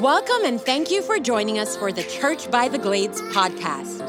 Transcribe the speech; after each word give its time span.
Welcome 0.00 0.46
and 0.46 0.58
thank 0.58 0.90
you 0.90 1.02
for 1.02 1.18
joining 1.18 1.58
us 1.58 1.76
for 1.76 1.92
the 1.92 2.02
Church 2.04 2.50
by 2.50 2.66
the 2.66 2.78
Glades 2.78 3.20
podcast. 3.20 4.00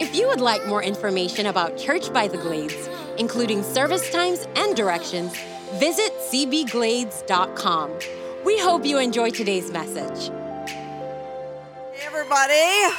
If 0.00 0.14
you 0.14 0.26
would 0.26 0.40
like 0.40 0.66
more 0.66 0.82
information 0.82 1.44
about 1.44 1.76
Church 1.76 2.10
by 2.14 2.28
the 2.28 2.38
Glades, 2.38 2.88
including 3.18 3.62
service 3.62 4.10
times 4.10 4.48
and 4.56 4.74
directions, 4.74 5.36
visit 5.74 6.14
cbglades.com. 6.30 7.98
We 8.46 8.58
hope 8.58 8.86
you 8.86 8.98
enjoy 8.98 9.28
today's 9.28 9.70
message. 9.70 10.32
Hey, 11.92 12.06
everybody. 12.06 12.96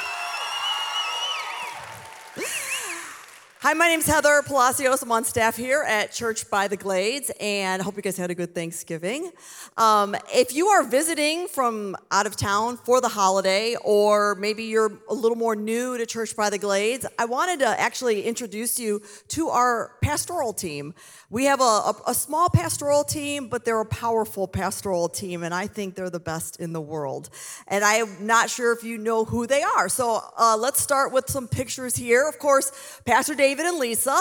Hi, 3.62 3.74
my 3.74 3.88
name 3.88 4.00
is 4.00 4.06
Heather 4.06 4.40
Palacios. 4.40 5.02
I'm 5.02 5.12
on 5.12 5.22
staff 5.22 5.54
here 5.54 5.84
at 5.86 6.12
Church 6.12 6.48
by 6.48 6.66
the 6.66 6.78
Glades, 6.78 7.30
and 7.38 7.82
I 7.82 7.84
hope 7.84 7.94
you 7.94 8.00
guys 8.00 8.16
had 8.16 8.30
a 8.30 8.34
good 8.34 8.54
Thanksgiving. 8.54 9.30
Um, 9.76 10.16
if 10.32 10.54
you 10.54 10.68
are 10.68 10.82
visiting 10.82 11.46
from 11.46 11.94
out 12.10 12.24
of 12.24 12.38
town 12.38 12.78
for 12.78 13.02
the 13.02 13.10
holiday, 13.10 13.76
or 13.84 14.34
maybe 14.36 14.62
you're 14.62 14.98
a 15.10 15.12
little 15.12 15.36
more 15.36 15.54
new 15.54 15.98
to 15.98 16.06
Church 16.06 16.34
by 16.34 16.48
the 16.48 16.56
Glades, 16.56 17.04
I 17.18 17.26
wanted 17.26 17.58
to 17.58 17.66
actually 17.66 18.22
introduce 18.22 18.80
you 18.80 19.02
to 19.28 19.50
our 19.50 19.92
pastoral 20.00 20.54
team. 20.54 20.94
We 21.28 21.44
have 21.44 21.60
a, 21.60 21.64
a, 21.64 21.94
a 22.06 22.14
small 22.14 22.48
pastoral 22.48 23.04
team, 23.04 23.48
but 23.48 23.66
they're 23.66 23.78
a 23.78 23.84
powerful 23.84 24.48
pastoral 24.48 25.10
team, 25.10 25.42
and 25.42 25.52
I 25.52 25.66
think 25.66 25.96
they're 25.96 26.08
the 26.08 26.18
best 26.18 26.60
in 26.60 26.72
the 26.72 26.80
world. 26.80 27.28
And 27.68 27.84
I'm 27.84 28.26
not 28.26 28.48
sure 28.48 28.72
if 28.72 28.82
you 28.84 28.96
know 28.96 29.26
who 29.26 29.46
they 29.46 29.62
are. 29.62 29.90
So 29.90 30.22
uh, 30.38 30.56
let's 30.58 30.80
start 30.80 31.12
with 31.12 31.28
some 31.28 31.46
pictures 31.46 31.94
here. 31.94 32.26
Of 32.26 32.38
course, 32.38 32.72
Pastor 33.04 33.34
David 33.50 33.66
and 33.66 33.78
Lisa. 33.78 34.16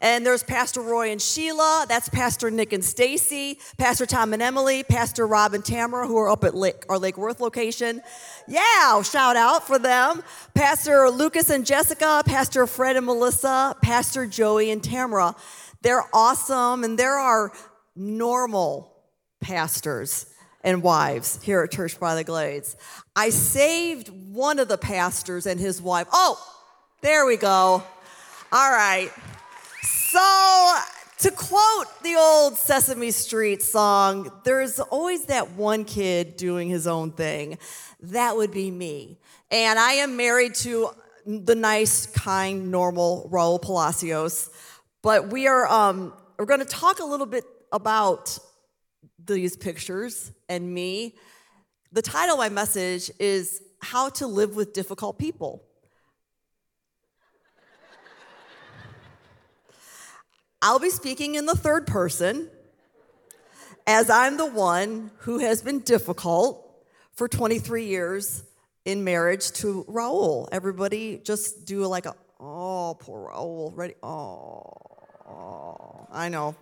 And 0.00 0.24
there's 0.24 0.42
Pastor 0.42 0.80
Roy 0.80 1.10
and 1.10 1.20
Sheila. 1.20 1.84
That's 1.86 2.08
Pastor 2.08 2.50
Nick 2.50 2.72
and 2.72 2.82
Stacy, 2.82 3.60
Pastor 3.76 4.06
Tom 4.06 4.32
and 4.32 4.40
Emily, 4.40 4.82
Pastor 4.84 5.26
Rob 5.26 5.52
and 5.52 5.62
Tamara, 5.62 6.06
who 6.06 6.16
are 6.16 6.30
up 6.30 6.44
at 6.44 6.54
Lake, 6.54 6.86
our 6.88 6.96
Lake 6.98 7.18
Worth 7.18 7.40
location. 7.40 8.00
Yeah, 8.48 9.02
shout 9.02 9.36
out 9.36 9.66
for 9.66 9.78
them. 9.78 10.22
Pastor 10.54 11.10
Lucas 11.10 11.50
and 11.50 11.66
Jessica, 11.66 12.22
Pastor 12.24 12.66
Fred 12.66 12.96
and 12.96 13.04
Melissa, 13.04 13.76
Pastor 13.82 14.24
Joey 14.24 14.70
and 14.70 14.82
Tamara. 14.82 15.36
They're 15.82 16.06
awesome, 16.14 16.82
and 16.82 16.98
there 16.98 17.18
are 17.18 17.52
normal 17.94 18.96
pastors 19.42 20.24
and 20.64 20.82
wives 20.82 21.38
here 21.42 21.60
at 21.60 21.70
Church 21.70 22.00
by 22.00 22.14
the 22.14 22.24
Glades. 22.24 22.78
I 23.14 23.28
saved 23.28 24.08
one 24.08 24.58
of 24.58 24.68
the 24.68 24.78
pastors 24.78 25.44
and 25.44 25.60
his 25.60 25.82
wife. 25.82 26.06
Oh, 26.14 26.42
there 27.02 27.26
we 27.26 27.36
go. 27.36 27.82
All 28.52 28.72
right. 28.72 29.12
So, 29.80 30.76
to 31.18 31.30
quote 31.30 31.86
the 32.02 32.16
old 32.18 32.56
Sesame 32.56 33.12
Street 33.12 33.62
song, 33.62 34.28
there's 34.42 34.80
always 34.80 35.26
that 35.26 35.52
one 35.52 35.84
kid 35.84 36.34
doing 36.34 36.68
his 36.68 36.88
own 36.88 37.12
thing. 37.12 37.58
That 38.00 38.36
would 38.36 38.50
be 38.50 38.72
me. 38.72 39.20
And 39.52 39.78
I 39.78 39.92
am 39.92 40.16
married 40.16 40.56
to 40.56 40.90
the 41.24 41.54
nice, 41.54 42.06
kind, 42.06 42.72
normal 42.72 43.30
Raul 43.32 43.62
Palacios. 43.62 44.50
But 45.00 45.28
we 45.28 45.46
are 45.46 45.68
um, 45.68 46.12
we're 46.36 46.46
going 46.46 46.58
to 46.58 46.66
talk 46.66 46.98
a 46.98 47.04
little 47.04 47.26
bit 47.26 47.44
about 47.70 48.36
these 49.24 49.56
pictures 49.56 50.32
and 50.48 50.74
me. 50.74 51.14
The 51.92 52.02
title 52.02 52.34
of 52.34 52.40
my 52.40 52.48
message 52.48 53.12
is 53.20 53.62
How 53.80 54.08
to 54.08 54.26
Live 54.26 54.56
with 54.56 54.72
Difficult 54.72 55.20
People. 55.20 55.69
I'll 60.62 60.78
be 60.78 60.90
speaking 60.90 61.36
in 61.36 61.46
the 61.46 61.54
third 61.54 61.86
person 61.86 62.50
as 63.86 64.10
I'm 64.10 64.36
the 64.36 64.44
one 64.44 65.10
who 65.20 65.38
has 65.38 65.62
been 65.62 65.80
difficult 65.80 66.66
for 67.12 67.28
23 67.28 67.86
years 67.86 68.42
in 68.84 69.02
marriage 69.02 69.52
to 69.52 69.84
Raul. 69.88 70.48
Everybody 70.52 71.18
just 71.24 71.64
do 71.64 71.86
like 71.86 72.04
a, 72.04 72.14
oh, 72.38 72.96
poor 73.00 73.30
Raul, 73.30 73.74
ready? 73.74 73.94
Oh. 74.02 74.74
Oh, 75.26 76.06
I 76.12 76.28
know. 76.28 76.54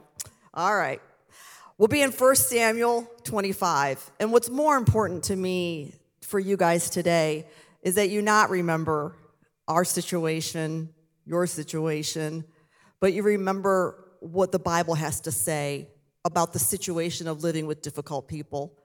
All 0.55 0.77
right. 0.77 1.01
We'll 1.77 1.89
be 1.89 2.03
in 2.03 2.13
1 2.13 2.37
Samuel 2.37 3.11
25. 3.25 4.13
And 4.21 4.31
what's 4.31 4.51
more 4.51 4.77
important 4.77 5.25
to 5.25 5.37
me 5.37 5.93
for 6.21 6.39
you 6.39 6.57
guys 6.57 6.91
today 6.91 7.47
is 7.83 7.97
that 7.97 8.11
you 8.11 8.23
not 8.23 8.51
remember 8.51 9.17
our 9.67 9.85
situation, 9.85 10.91
your 11.27 11.47
situation, 11.47 12.45
but 13.01 13.13
you 13.13 13.23
remember 13.23 14.05
what 14.21 14.53
the 14.53 14.59
Bible 14.59 14.95
has 14.95 15.21
to 15.23 15.33
say 15.33 15.89
about 16.25 16.53
the 16.53 16.59
situation 16.59 17.29
of 17.29 17.43
living 17.43 17.67
with 17.67 17.83
difficult 17.83 18.29
people. 18.29 18.77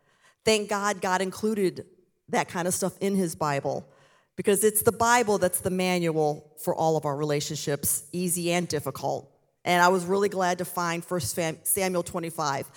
Thank 0.46 0.70
God 0.70 1.02
God 1.02 1.22
included 1.22 1.86
that 2.30 2.48
kind 2.48 2.68
of 2.68 2.74
stuff 2.74 2.98
in 3.00 3.16
his 3.16 3.36
Bible 3.36 3.88
because 4.36 4.64
it's 4.64 4.82
the 4.82 4.92
Bible 4.92 5.38
that's 5.38 5.60
the 5.60 5.70
manual 5.70 6.52
for 6.64 6.74
all 6.74 6.98
of 6.98 7.06
our 7.06 7.16
relationships, 7.16 8.06
easy 8.12 8.52
and 8.52 8.68
difficult. 8.68 9.30
And 9.66 9.82
I 9.82 9.88
was 9.90 10.06
really 10.06 10.30
glad 10.30 10.58
to 10.58 10.66
find 10.66 11.04
1 11.04 11.22
Samuel 11.64 12.04
25. 12.04 12.70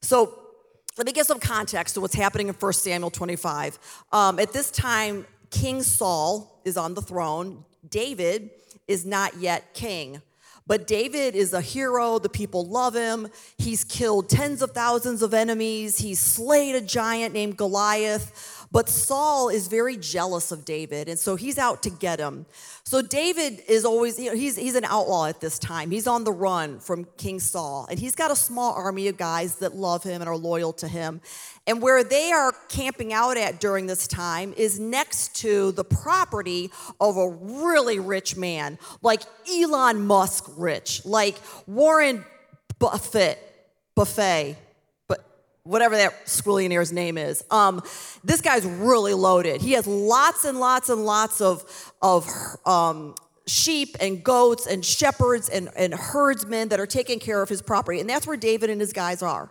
So 0.00 0.38
let 0.96 1.06
me 1.06 1.12
give 1.12 1.26
some 1.26 1.40
context 1.40 1.94
to 1.94 2.00
what's 2.00 2.14
happening 2.14 2.48
in 2.48 2.54
1 2.54 2.72
Samuel 2.72 3.10
25. 3.10 3.78
Um, 4.12 4.38
at 4.38 4.52
this 4.52 4.70
time, 4.70 5.26
King 5.50 5.82
Saul 5.82 6.60
is 6.64 6.76
on 6.76 6.94
the 6.94 7.02
throne. 7.02 7.64
David 7.88 8.50
is 8.88 9.04
not 9.04 9.36
yet 9.38 9.74
king. 9.74 10.22
But 10.66 10.86
David 10.86 11.34
is 11.34 11.52
a 11.52 11.60
hero. 11.60 12.18
The 12.18 12.28
people 12.28 12.64
love 12.64 12.94
him. 12.94 13.28
He's 13.58 13.84
killed 13.84 14.28
tens 14.28 14.62
of 14.62 14.70
thousands 14.70 15.22
of 15.22 15.34
enemies. 15.34 15.98
He's 15.98 16.20
slayed 16.20 16.76
a 16.76 16.80
giant 16.80 17.34
named 17.34 17.56
Goliath. 17.56 18.61
But 18.72 18.88
Saul 18.88 19.50
is 19.50 19.68
very 19.68 19.98
jealous 19.98 20.50
of 20.50 20.64
David, 20.64 21.06
and 21.06 21.18
so 21.18 21.36
he's 21.36 21.58
out 21.58 21.82
to 21.82 21.90
get 21.90 22.18
him. 22.18 22.46
So 22.84 23.02
David 23.02 23.62
is 23.68 23.84
always, 23.84 24.18
you 24.18 24.30
know, 24.30 24.36
he's, 24.36 24.56
he's 24.56 24.76
an 24.76 24.86
outlaw 24.86 25.26
at 25.26 25.40
this 25.40 25.58
time. 25.58 25.90
He's 25.90 26.06
on 26.06 26.24
the 26.24 26.32
run 26.32 26.80
from 26.80 27.04
King 27.18 27.38
Saul, 27.38 27.86
and 27.90 27.98
he's 27.98 28.16
got 28.16 28.30
a 28.30 28.36
small 28.36 28.72
army 28.72 29.08
of 29.08 29.18
guys 29.18 29.56
that 29.56 29.76
love 29.76 30.02
him 30.04 30.22
and 30.22 30.28
are 30.28 30.36
loyal 30.36 30.72
to 30.74 30.88
him. 30.88 31.20
And 31.66 31.82
where 31.82 32.02
they 32.02 32.32
are 32.32 32.54
camping 32.70 33.12
out 33.12 33.36
at 33.36 33.60
during 33.60 33.86
this 33.86 34.08
time 34.08 34.54
is 34.56 34.80
next 34.80 35.36
to 35.42 35.72
the 35.72 35.84
property 35.84 36.70
of 36.98 37.18
a 37.18 37.28
really 37.28 37.98
rich 37.98 38.36
man, 38.36 38.78
like 39.02 39.20
Elon 39.52 40.06
Musk 40.06 40.50
rich, 40.56 41.04
like 41.04 41.36
Warren 41.66 42.24
Buffett, 42.78 43.38
Buffet, 43.94 44.56
whatever 45.64 45.96
that 45.96 46.26
squillionaire's 46.26 46.92
name 46.92 47.16
is. 47.16 47.44
Um, 47.50 47.82
this 48.24 48.40
guy's 48.40 48.64
really 48.64 49.14
loaded. 49.14 49.60
He 49.60 49.72
has 49.72 49.86
lots 49.86 50.44
and 50.44 50.58
lots 50.58 50.88
and 50.88 51.04
lots 51.04 51.40
of, 51.40 51.92
of 52.02 52.28
um, 52.66 53.14
sheep 53.46 53.96
and 54.00 54.24
goats 54.24 54.66
and 54.66 54.84
shepherds 54.84 55.48
and, 55.48 55.68
and 55.76 55.94
herdsmen 55.94 56.68
that 56.68 56.80
are 56.80 56.86
taking 56.86 57.20
care 57.20 57.42
of 57.42 57.48
his 57.48 57.62
property. 57.62 58.00
And 58.00 58.10
that's 58.10 58.26
where 58.26 58.36
David 58.36 58.70
and 58.70 58.80
his 58.80 58.92
guys 58.92 59.22
are. 59.22 59.50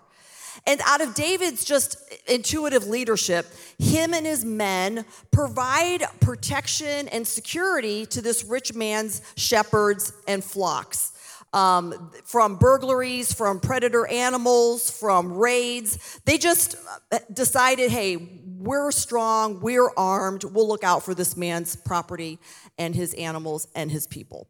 And 0.67 0.81
out 0.85 1.01
of 1.01 1.13
David's 1.13 1.63
just 1.63 1.95
intuitive 2.27 2.85
leadership, 2.85 3.47
him 3.79 4.13
and 4.13 4.25
his 4.25 4.43
men 4.43 5.05
provide 5.31 6.03
protection 6.19 7.07
and 7.07 7.25
security 7.25 8.05
to 8.07 8.21
this 8.21 8.43
rich 8.43 8.73
man's 8.73 9.21
shepherds 9.37 10.11
and 10.27 10.43
flocks 10.43 11.13
um, 11.53 12.11
from 12.25 12.55
burglaries, 12.55 13.33
from 13.33 13.59
predator 13.59 14.07
animals, 14.07 14.89
from 14.89 15.33
raids. 15.33 16.19
They 16.25 16.37
just 16.37 16.75
uh, 17.11 17.19
decided, 17.33 17.91
hey, 17.91 18.41
we're 18.57 18.91
strong, 18.91 19.59
we're 19.59 19.89
armed, 19.97 20.43
we'll 20.43 20.67
look 20.67 20.83
out 20.83 21.03
for 21.03 21.13
this 21.13 21.35
man's 21.35 21.75
property 21.75 22.39
and 22.77 22.95
his 22.95 23.13
animals 23.15 23.67
and 23.75 23.91
his 23.91 24.07
people. 24.07 24.47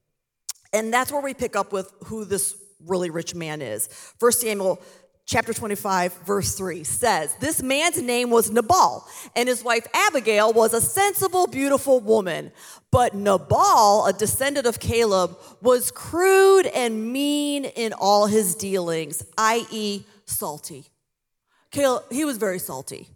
And 0.74 0.94
that's 0.94 1.12
where 1.12 1.22
we 1.22 1.34
pick 1.34 1.56
up 1.56 1.74
with 1.74 1.92
who 2.06 2.26
this 2.26 2.56
really 2.86 3.10
rich 3.10 3.36
man 3.36 3.62
is. 3.62 3.88
First 4.20 4.42
Samuel 4.42 4.82
chapter 5.26 5.54
25, 5.54 6.14
verse 6.26 6.56
3 6.56 6.84
says, 6.84 7.36
This 7.40 7.62
man's 7.62 8.02
name 8.02 8.30
was 8.30 8.52
Nabal, 8.52 9.08
and 9.36 9.48
his 9.48 9.64
wife 9.64 9.88
Abigail 9.94 10.54
was 10.54 10.74
a 10.74 10.82
sensible, 10.82 11.48
beautiful 11.48 12.00
woman. 12.00 12.52
But 12.92 13.16
Nabal, 13.16 14.06
a 14.06 14.14
descendant 14.14 14.68
of 14.68 14.80
Caleb, 14.80 15.38
was 15.62 15.92
crude 15.92 16.66
and 16.66 17.12
mean 17.14 17.66
in 17.66 17.94
all 17.94 18.28
his 18.28 18.56
dealings, 18.56 19.24
i.e., 19.38 20.04
salty. 20.26 20.86
Caleb, 21.72 22.04
he 22.12 22.26
was 22.26 22.38
very 22.38 22.60
salty. 22.60 23.08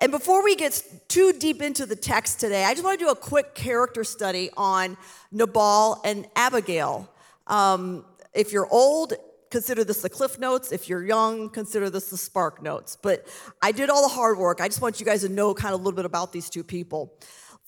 And 0.00 0.12
before 0.12 0.44
we 0.44 0.54
get 0.54 0.80
too 1.08 1.32
deep 1.32 1.60
into 1.60 1.84
the 1.84 1.96
text 1.96 2.38
today, 2.38 2.64
I 2.64 2.72
just 2.72 2.84
want 2.84 2.98
to 2.98 3.04
do 3.04 3.10
a 3.10 3.16
quick 3.16 3.54
character 3.54 4.04
study 4.04 4.50
on 4.56 4.96
Nabal 5.32 6.00
and 6.04 6.26
Abigail. 6.36 7.10
Um, 7.48 8.04
if 8.32 8.52
you're 8.52 8.68
old, 8.70 9.14
consider 9.50 9.84
this 9.84 10.02
the 10.02 10.08
cliff 10.08 10.38
notes. 10.38 10.72
If 10.72 10.88
you're 10.88 11.04
young, 11.04 11.48
consider 11.50 11.90
this 11.90 12.10
the 12.10 12.16
spark 12.16 12.62
notes. 12.62 12.96
But 13.00 13.26
I 13.62 13.72
did 13.72 13.90
all 13.90 14.02
the 14.02 14.14
hard 14.14 14.38
work. 14.38 14.60
I 14.60 14.68
just 14.68 14.80
want 14.80 15.00
you 15.00 15.06
guys 15.06 15.22
to 15.22 15.28
know 15.28 15.54
kind 15.54 15.74
of 15.74 15.80
a 15.80 15.84
little 15.84 15.96
bit 15.96 16.04
about 16.04 16.32
these 16.32 16.50
two 16.50 16.64
people. 16.64 17.18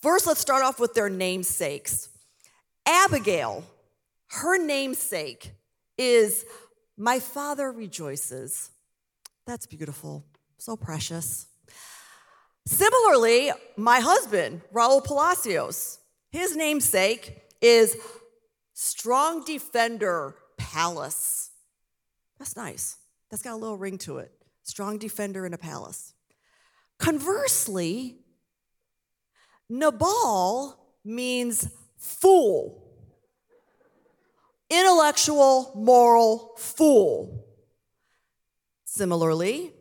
First, 0.03 0.27
let's 0.27 0.41
start 0.41 0.63
off 0.63 0.81
with 0.81 0.95
their 0.95 1.11
namesakes. 1.11 2.09
Abigail, 2.87 3.65
her 4.29 4.59
namesake 4.59 5.53
is 5.99 6.45
My 6.97 7.19
Father 7.19 7.71
Rejoices. 7.71 8.71
That's 9.47 9.67
beautiful, 9.67 10.25
so 10.59 10.77
precious. 10.77 11.47
Similarly, 12.67 13.53
my 13.77 14.01
husband, 14.01 14.63
Raul 14.73 15.03
Palacios, 15.03 15.99
his 16.31 16.57
namesake 16.57 17.43
is 17.61 17.97
Strong 18.75 19.45
Defender 19.45 20.37
Palace. 20.57 21.40
That's 22.41 22.57
nice. 22.57 22.97
That's 23.31 23.43
got 23.43 23.53
a 23.53 23.57
little 23.57 23.77
ring 23.77 23.99
to 23.99 24.19
it. 24.19 24.33
Strong 24.65 24.99
defender 24.99 25.45
in 25.45 25.53
a 25.53 25.59
palace. 25.59 26.15
Conversely, 26.99 28.17
Nabal 29.69 30.77
means 31.05 31.69
fool, 31.99 32.83
intellectual, 34.71 35.73
moral 35.77 36.55
fool. 36.57 37.45
Similarly, 38.87 39.75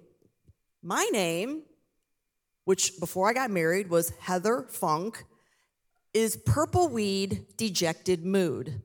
my 0.84 1.10
name, 1.12 1.64
which 2.66 3.00
before 3.00 3.30
I 3.30 3.34
got 3.34 3.50
married 3.50 3.90
was 3.90 4.12
Heather 4.20 4.68
Funk, 4.70 5.24
is 6.14 6.36
purple 6.36 6.90
weed, 6.90 7.46
dejected 7.58 8.26
mood. 8.26 8.82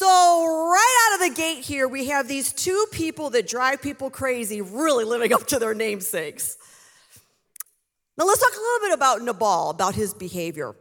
So, 0.00 0.06
right 0.06 1.10
out 1.12 1.20
of 1.20 1.28
the 1.28 1.34
gate 1.38 1.62
here, 1.62 1.86
we 1.86 2.06
have 2.06 2.26
these 2.26 2.54
two 2.54 2.86
people 2.90 3.28
that 3.30 3.46
drive 3.46 3.82
people 3.82 4.08
crazy 4.08 4.62
really 4.62 5.04
living 5.04 5.30
up 5.34 5.46
to 5.48 5.58
their 5.58 5.74
namesakes. 5.74 6.56
Now, 8.16 8.24
let's 8.24 8.40
talk 8.40 8.56
a 8.56 8.58
little 8.58 8.88
bit 8.88 8.94
about 8.94 9.20
Nabal, 9.20 9.68
about 9.68 9.94
his 9.94 10.14
behavior. 10.14 10.74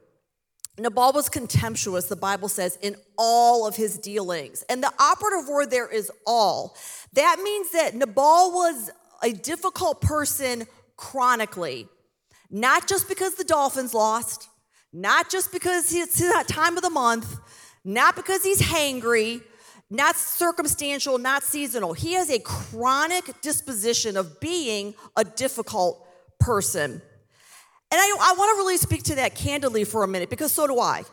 Nabal 0.78 1.12
was 1.12 1.28
contemptuous, 1.28 2.06
the 2.06 2.16
Bible 2.16 2.48
says, 2.48 2.78
in 2.82 2.96
all 3.18 3.68
of 3.68 3.76
his 3.76 3.98
dealings. 3.98 4.64
And 4.70 4.82
the 4.82 4.94
operative 4.98 5.50
word 5.50 5.70
there 5.70 5.90
is 5.90 6.10
all. 6.26 6.78
That 7.12 7.42
means 7.44 7.72
that 7.72 7.96
Nabal 7.96 8.54
was 8.54 8.90
a 9.22 9.34
difficult 9.34 10.00
person 10.00 10.66
chronically, 10.96 11.90
not 12.50 12.88
just 12.88 13.10
because 13.10 13.36
the 13.36 13.44
Dolphins 13.44 13.94
lost, 13.94 14.48
not 14.94 15.30
just 15.30 15.52
because 15.52 15.94
it's 15.94 16.20
that 16.20 16.48
time 16.48 16.78
of 16.78 16.84
the 16.84 16.90
month, 16.90 17.38
not 17.90 18.16
because 18.16 18.44
he's 18.44 18.62
hangry, 18.62 19.42
not 19.90 20.16
circumstantial, 20.16 21.18
not 21.18 21.44
seasonal. 21.44 21.94
He 21.94 22.14
has 22.14 22.30
a 22.30 22.38
chronic 22.38 23.42
disposition 23.42 24.16
of 24.16 24.40
being 24.40 24.94
a 25.16 25.24
difficult 25.24 26.08
person. 26.40 26.92
And 26.92 27.02
I, 27.92 28.16
I 28.22 28.34
want 28.38 28.56
to 28.56 28.58
really 28.58 28.78
speak 28.78 29.02
to 29.04 29.16
that 29.16 29.34
candidly 29.34 29.86
for 29.86 30.04
a 30.04 30.08
minute 30.08 30.30
because 30.30 30.52
so 30.52 30.68
do 30.68 30.80
I. 30.80 31.04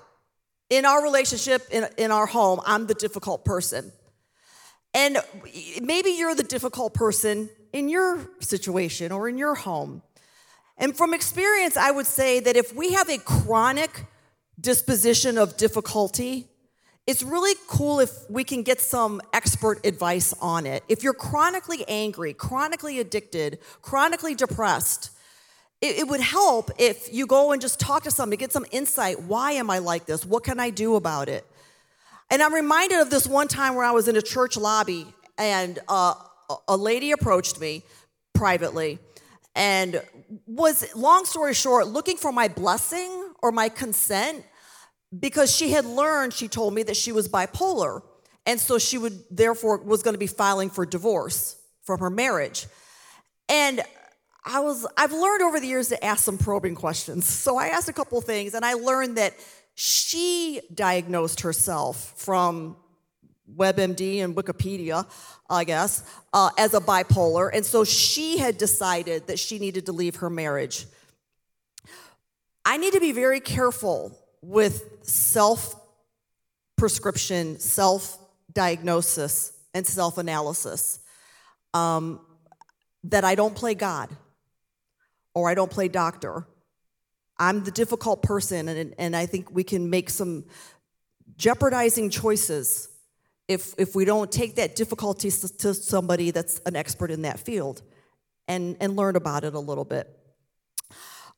In 0.68 0.84
our 0.84 1.02
relationship, 1.02 1.66
in, 1.70 1.86
in 1.96 2.10
our 2.10 2.26
home, 2.26 2.60
I'm 2.66 2.86
the 2.86 2.94
difficult 2.94 3.46
person. 3.46 3.90
And 4.92 5.16
maybe 5.80 6.10
you're 6.10 6.34
the 6.34 6.42
difficult 6.42 6.92
person 6.92 7.48
in 7.72 7.88
your 7.88 8.28
situation 8.40 9.12
or 9.12 9.30
in 9.30 9.38
your 9.38 9.54
home. 9.54 10.02
And 10.76 10.94
from 10.94 11.14
experience, 11.14 11.78
I 11.78 11.90
would 11.90 12.06
say 12.06 12.40
that 12.40 12.54
if 12.54 12.74
we 12.74 12.92
have 12.92 13.08
a 13.08 13.16
chronic 13.16 14.04
disposition 14.60 15.38
of 15.38 15.56
difficulty, 15.56 16.48
it's 17.06 17.22
really 17.22 17.54
cool 17.68 18.00
if 18.00 18.10
we 18.28 18.42
can 18.42 18.62
get 18.62 18.80
some 18.80 19.20
expert 19.32 19.84
advice 19.86 20.34
on 20.40 20.66
it. 20.66 20.82
If 20.88 21.04
you're 21.04 21.14
chronically 21.14 21.84
angry, 21.86 22.34
chronically 22.34 22.98
addicted, 22.98 23.60
chronically 23.80 24.34
depressed, 24.34 25.10
it, 25.80 25.98
it, 25.98 26.08
would 26.08 26.20
help 26.20 26.70
if 26.78 27.12
you 27.12 27.26
go 27.26 27.52
and 27.52 27.62
just 27.62 27.78
talk 27.78 28.02
to 28.04 28.10
somebody, 28.10 28.38
get 28.38 28.50
some 28.50 28.66
insight. 28.72 29.22
Why 29.22 29.52
am 29.52 29.70
I 29.70 29.78
like 29.78 30.06
this? 30.06 30.24
What 30.24 30.42
can 30.42 30.58
I 30.58 30.70
do 30.70 30.96
about 30.96 31.28
it? 31.28 31.46
And 32.30 32.42
I'm 32.42 32.52
reminded 32.52 32.98
of 32.98 33.10
this 33.10 33.26
one 33.26 33.46
time 33.46 33.76
where 33.76 33.84
I 33.84 33.92
was 33.92 34.08
in 34.08 34.16
a 34.16 34.22
church 34.22 34.56
lobby 34.56 35.06
and 35.38 35.78
uh, 35.88 36.14
a 36.66 36.76
lady 36.76 37.12
approached 37.12 37.60
me 37.60 37.82
privately 38.34 38.98
and 39.54 40.02
was, 40.46 40.92
long 40.96 41.24
story 41.24 41.54
short, 41.54 41.86
looking 41.86 42.16
for 42.16 42.32
my 42.32 42.48
blessing 42.48 43.32
or 43.42 43.52
my 43.52 43.68
consent 43.68 44.44
because 45.18 45.54
she 45.54 45.70
had 45.70 45.84
learned, 45.84 46.32
she 46.32 46.48
told 46.48 46.74
me 46.74 46.82
that 46.84 46.96
she 46.96 47.12
was 47.12 47.28
bipolar. 47.28 48.02
And 48.44 48.60
so 48.60 48.78
she 48.78 48.98
would, 48.98 49.24
therefore, 49.30 49.78
was 49.78 50.02
going 50.02 50.14
to 50.14 50.18
be 50.18 50.26
filing 50.26 50.70
for 50.70 50.86
divorce 50.86 51.56
from 51.82 52.00
her 52.00 52.10
marriage. 52.10 52.66
And 53.48 53.82
I 54.44 54.60
was, 54.60 54.86
I've 54.96 55.12
learned 55.12 55.42
over 55.42 55.58
the 55.58 55.66
years 55.66 55.88
to 55.88 56.04
ask 56.04 56.24
some 56.24 56.38
probing 56.38 56.76
questions. 56.76 57.26
So 57.26 57.56
I 57.56 57.68
asked 57.68 57.88
a 57.88 57.92
couple 57.92 58.20
things, 58.20 58.54
and 58.54 58.64
I 58.64 58.74
learned 58.74 59.16
that 59.16 59.34
she 59.74 60.60
diagnosed 60.72 61.40
herself 61.40 62.14
from 62.16 62.76
WebMD 63.54 64.22
and 64.22 64.34
Wikipedia, 64.34 65.06
I 65.50 65.64
guess, 65.64 66.02
uh, 66.32 66.50
as 66.58 66.74
a 66.74 66.80
bipolar. 66.80 67.50
And 67.52 67.64
so 67.64 67.84
she 67.84 68.38
had 68.38 68.58
decided 68.58 69.26
that 69.26 69.38
she 69.38 69.58
needed 69.58 69.86
to 69.86 69.92
leave 69.92 70.16
her 70.16 70.30
marriage. 70.30 70.86
I 72.64 72.76
need 72.78 72.94
to 72.94 73.00
be 73.00 73.12
very 73.12 73.40
careful 73.40 74.16
with 74.46 74.84
self 75.02 75.74
prescription, 76.76 77.58
self 77.58 78.18
diagnosis, 78.52 79.52
and 79.74 79.86
self 79.86 80.18
analysis. 80.18 81.00
Um, 81.74 82.20
that 83.04 83.24
I 83.24 83.34
don't 83.34 83.54
play 83.54 83.74
God 83.74 84.08
or 85.34 85.48
I 85.48 85.54
don't 85.54 85.70
play 85.70 85.88
doctor. 85.88 86.46
I'm 87.38 87.64
the 87.64 87.70
difficult 87.70 88.22
person, 88.22 88.68
and, 88.68 88.94
and 88.98 89.14
I 89.14 89.26
think 89.26 89.50
we 89.50 89.62
can 89.62 89.90
make 89.90 90.08
some 90.08 90.44
jeopardizing 91.36 92.08
choices 92.08 92.88
if, 93.46 93.74
if 93.78 93.94
we 93.94 94.04
don't 94.04 94.32
take 94.32 94.56
that 94.56 94.74
difficulty 94.74 95.30
to 95.30 95.74
somebody 95.74 96.30
that's 96.30 96.60
an 96.66 96.74
expert 96.74 97.10
in 97.10 97.22
that 97.22 97.38
field 97.38 97.82
and, 98.48 98.76
and 98.80 98.96
learn 98.96 99.16
about 99.16 99.44
it 99.44 99.54
a 99.54 99.60
little 99.60 99.84
bit. 99.84 100.08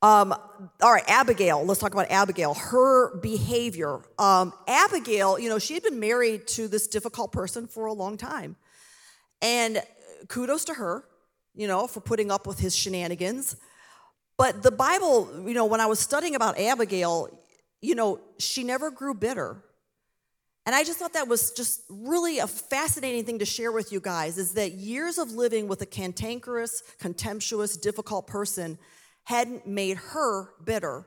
Um, 0.01 0.33
all 0.81 0.93
right, 0.93 1.05
Abigail. 1.09 1.65
Let's 1.65 1.81
talk 1.81 1.93
about 1.93 2.11
Abigail. 2.11 2.55
Her 2.55 3.17
behavior. 3.19 4.01
Um, 4.19 4.53
Abigail, 4.69 5.39
you 5.39 5.49
know, 5.49 5.59
she 5.59 5.75
had 5.75 5.83
been 5.83 5.99
married 5.99 6.47
to 6.49 6.69
this 6.69 6.87
difficult 6.87 7.33
person 7.33 7.67
for 7.67 7.87
a 7.87 7.93
long 7.93 8.17
time. 8.17 8.57
And 9.43 9.83
kudos 10.29 10.65
to 10.67 10.75
her, 10.75 11.05
you 11.55 11.67
know, 11.67 11.89
for 11.89 12.01
putting 12.01 12.31
up 12.31 12.47
with 12.47 12.61
his 12.61 12.77
shenanigans. 12.77 13.57
But 14.37 14.63
the 14.63 14.71
Bible, 14.71 15.29
you 15.47 15.55
know, 15.55 15.67
when 15.67 15.81
I 15.81 15.87
was 15.87 15.99
studying 15.99 16.37
about 16.37 16.59
Abigail, 16.61 17.29
you 17.81 17.97
know, 17.97 18.21
she 18.39 18.63
never 18.63 18.93
grew 18.93 19.15
bitter. 19.15 19.65
And 20.65 20.77
I 20.77 20.85
just 20.85 20.99
thought 20.99 21.15
that 21.15 21.27
was 21.27 21.51
just 21.51 21.83
really 21.89 22.39
a 22.39 22.47
fascinating 22.47 23.25
thing 23.25 23.41
to 23.41 23.47
share 23.47 23.73
with 23.73 23.91
you 23.91 24.01
guys 24.01 24.39
is 24.39 24.53
that 24.53 24.73
years 24.73 25.19
of 25.19 25.33
living 25.33 25.67
with 25.67 25.81
a 25.83 25.87
cantankerous, 25.87 26.83
contemptuous, 27.01 27.77
difficult 27.77 28.29
person 28.29 28.79
hadn't 29.29 29.67
made 29.67 29.99
her 29.99 30.49
bitter. 30.65 31.07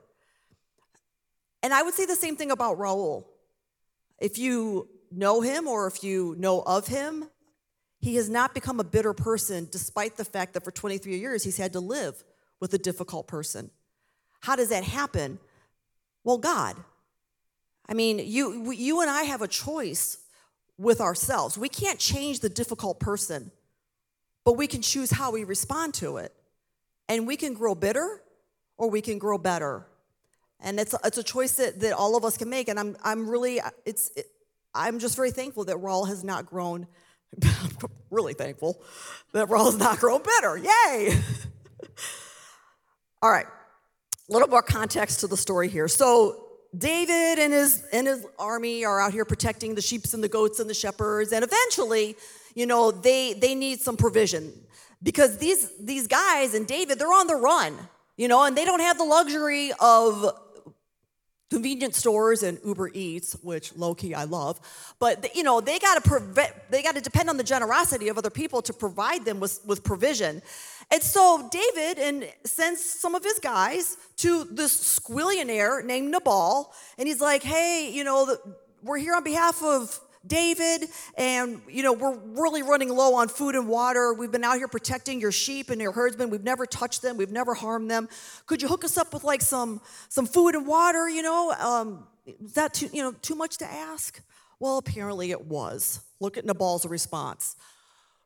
And 1.63 1.73
I 1.73 1.81
would 1.81 1.95
say 1.95 2.05
the 2.05 2.15
same 2.15 2.35
thing 2.35 2.51
about 2.51 2.77
Raul. 2.77 3.25
If 4.19 4.37
you 4.37 4.87
know 5.11 5.41
him 5.41 5.67
or 5.67 5.87
if 5.87 6.03
you 6.03 6.35
know 6.37 6.61
of 6.61 6.85
him, 6.85 7.25
he 7.99 8.17
has 8.17 8.29
not 8.29 8.53
become 8.53 8.79
a 8.79 8.83
bitter 8.83 9.13
person 9.13 9.67
despite 9.71 10.17
the 10.17 10.23
fact 10.23 10.53
that 10.53 10.63
for 10.63 10.69
23 10.69 11.17
years 11.17 11.43
he's 11.43 11.57
had 11.57 11.73
to 11.73 11.79
live 11.79 12.23
with 12.59 12.71
a 12.75 12.77
difficult 12.77 13.27
person. 13.27 13.71
How 14.41 14.55
does 14.55 14.69
that 14.69 14.83
happen? 14.83 15.39
Well, 16.23 16.37
God. 16.37 16.75
I 17.89 17.95
mean, 17.95 18.19
you, 18.19 18.71
you 18.71 19.01
and 19.01 19.09
I 19.09 19.23
have 19.23 19.41
a 19.41 19.47
choice 19.47 20.19
with 20.77 21.01
ourselves. 21.01 21.57
We 21.57 21.69
can't 21.69 21.97
change 21.97 22.41
the 22.41 22.49
difficult 22.49 22.99
person, 22.99 23.51
but 24.45 24.57
we 24.57 24.67
can 24.67 24.83
choose 24.83 25.09
how 25.09 25.31
we 25.31 25.43
respond 25.43 25.95
to 25.95 26.17
it. 26.17 26.35
And 27.11 27.27
we 27.27 27.35
can 27.35 27.53
grow 27.53 27.75
bitter 27.75 28.21
or 28.77 28.89
we 28.89 29.01
can 29.01 29.17
grow 29.17 29.37
better. 29.37 29.85
And 30.61 30.79
it's 30.79 30.95
it's 31.03 31.17
a 31.17 31.23
choice 31.23 31.55
that, 31.55 31.81
that 31.81 31.91
all 31.91 32.15
of 32.15 32.23
us 32.23 32.37
can 32.37 32.49
make. 32.49 32.69
And 32.69 32.79
I'm, 32.79 32.95
I'm 33.03 33.29
really, 33.29 33.59
it's, 33.85 34.11
it, 34.15 34.27
I'm 34.73 34.97
just 34.97 35.17
very 35.17 35.31
thankful 35.31 35.65
that 35.65 35.75
Raul 35.75 36.07
has 36.07 36.23
not 36.23 36.45
grown, 36.45 36.87
really 38.09 38.33
thankful 38.33 38.81
that 39.33 39.49
Raul 39.49 39.65
has 39.65 39.75
not 39.75 39.99
grown 39.99 40.21
bitter. 40.23 40.57
Yay! 40.57 41.21
all 43.21 43.29
right, 43.29 43.47
a 44.29 44.31
little 44.31 44.47
more 44.47 44.61
context 44.61 45.19
to 45.19 45.27
the 45.27 45.35
story 45.35 45.67
here. 45.67 45.89
So 45.89 46.45
David 46.77 47.39
and 47.39 47.51
his 47.51 47.83
and 47.91 48.07
his 48.07 48.25
army 48.39 48.85
are 48.85 49.01
out 49.01 49.11
here 49.11 49.25
protecting 49.25 49.75
the 49.75 49.81
sheep 49.81 50.03
and 50.13 50.23
the 50.23 50.29
goats 50.29 50.61
and 50.61 50.69
the 50.69 50.73
shepherds, 50.73 51.33
and 51.33 51.43
eventually, 51.43 52.15
you 52.55 52.65
know, 52.65 52.91
they 52.91 53.33
they 53.33 53.53
need 53.53 53.81
some 53.81 53.97
provision 53.97 54.53
because 55.03 55.37
these 55.37 55.71
these 55.79 56.07
guys 56.07 56.53
and 56.53 56.67
David 56.67 56.99
they're 56.99 57.13
on 57.13 57.27
the 57.27 57.35
run, 57.35 57.77
you 58.17 58.27
know, 58.27 58.43
and 58.43 58.55
they 58.55 58.65
don't 58.65 58.81
have 58.81 58.97
the 58.97 59.03
luxury 59.03 59.71
of 59.79 60.37
convenience 61.49 61.97
stores 61.97 62.43
and 62.43 62.57
Uber 62.65 62.91
Eats, 62.93 63.33
which 63.43 63.75
low 63.75 63.93
key 63.93 64.13
I 64.13 64.23
love, 64.23 64.59
but 64.99 65.35
you 65.35 65.43
know 65.43 65.59
they 65.59 65.79
got 65.79 66.01
to 66.01 66.09
prevent 66.09 66.53
they 66.69 66.81
got 66.81 66.95
to 66.95 67.01
depend 67.01 67.29
on 67.29 67.37
the 67.37 67.43
generosity 67.43 68.07
of 68.07 68.17
other 68.17 68.29
people 68.29 68.61
to 68.63 68.73
provide 68.73 69.25
them 69.25 69.39
with 69.39 69.59
with 69.65 69.83
provision. 69.83 70.41
And 70.89 71.01
so 71.01 71.49
David 71.51 71.99
and 71.99 72.29
sends 72.45 72.83
some 72.83 73.15
of 73.15 73.23
his 73.23 73.39
guys 73.39 73.97
to 74.17 74.45
this 74.45 74.99
squillionaire 74.99 75.83
named 75.85 76.11
Nabal, 76.11 76.73
and 76.97 77.07
he's 77.07 77.21
like, 77.21 77.43
"Hey, 77.43 77.91
you 77.91 78.03
know, 78.03 78.25
the, 78.25 78.39
we're 78.81 78.97
here 78.97 79.15
on 79.15 79.23
behalf 79.23 79.61
of 79.61 79.99
David, 80.25 80.87
and 81.17 81.61
you 81.67 81.81
know, 81.83 81.93
we're 81.93 82.17
really 82.17 82.61
running 82.61 82.89
low 82.89 83.15
on 83.15 83.27
food 83.27 83.55
and 83.55 83.67
water. 83.67 84.13
We've 84.13 84.31
been 84.31 84.43
out 84.43 84.57
here 84.57 84.67
protecting 84.67 85.19
your 85.19 85.31
sheep 85.31 85.69
and 85.69 85.81
your 85.81 85.91
herdsmen. 85.91 86.29
We've 86.29 86.43
never 86.43 86.65
touched 86.65 87.01
them, 87.01 87.17
we've 87.17 87.31
never 87.31 87.53
harmed 87.53 87.89
them. 87.89 88.07
Could 88.45 88.61
you 88.61 88.67
hook 88.67 88.83
us 88.83 88.97
up 88.97 89.13
with 89.13 89.23
like 89.23 89.41
some 89.41 89.81
some 90.09 90.25
food 90.25 90.55
and 90.55 90.67
water, 90.67 91.09
you 91.09 91.21
know? 91.21 91.51
Um, 91.51 92.07
is 92.25 92.53
that 92.53 92.73
too, 92.73 92.89
you 92.93 93.01
know, 93.01 93.13
too 93.21 93.35
much 93.35 93.57
to 93.57 93.65
ask? 93.65 94.21
Well, 94.59 94.77
apparently 94.77 95.31
it 95.31 95.45
was. 95.45 96.01
Look 96.19 96.37
at 96.37 96.45
Nabal's 96.45 96.85
response. 96.85 97.55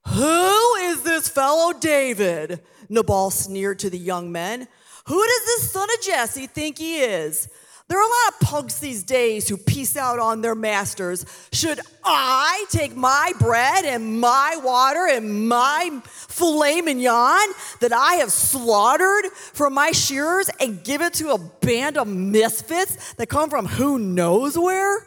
Who 0.10 0.76
is 0.76 1.02
this 1.02 1.30
fellow 1.30 1.74
David? 1.74 2.60
Nabal 2.90 3.32
sneered 3.32 3.80
to 3.80 3.90
the 3.90 3.98
young 3.98 4.32
men. 4.32 4.68
Who 5.08 5.26
does 5.26 5.46
this 5.46 5.72
son 5.72 5.88
of 5.98 6.02
Jesse 6.02 6.48
think 6.48 6.78
he 6.78 7.00
is? 7.02 7.48
There 7.88 8.00
are 8.00 8.02
a 8.02 8.06
lot 8.06 8.34
of 8.34 8.48
punks 8.48 8.80
these 8.80 9.04
days 9.04 9.48
who 9.48 9.58
peace 9.58 9.96
out 9.96 10.18
on 10.18 10.42
their 10.42 10.56
masters. 10.56 11.24
Should 11.52 11.80
I 12.04 12.66
take 12.70 12.96
my 12.96 13.32
bread 13.40 13.86
and 13.86 14.20
my 14.20 14.60
water 14.64 15.08
and 15.08 15.48
my 15.48 16.02
filet 16.04 16.82
mignon 16.82 17.48
that 17.82 17.94
I 17.94 18.16
have 18.16 18.32
slaughtered 18.32 19.32
from 19.32 19.76
my 19.76 19.92
shearers 19.92 20.50
and 20.60 20.84
give 20.84 21.02
it 21.02 21.14
to 21.16 21.32
a 21.34 21.38
band 21.38 21.98
of 21.98 22.08
misfits 22.08 23.14
that 23.14 23.28
come 23.28 23.52
from 23.52 23.68
who 23.68 24.00
knows 24.00 24.58
where? 24.58 25.06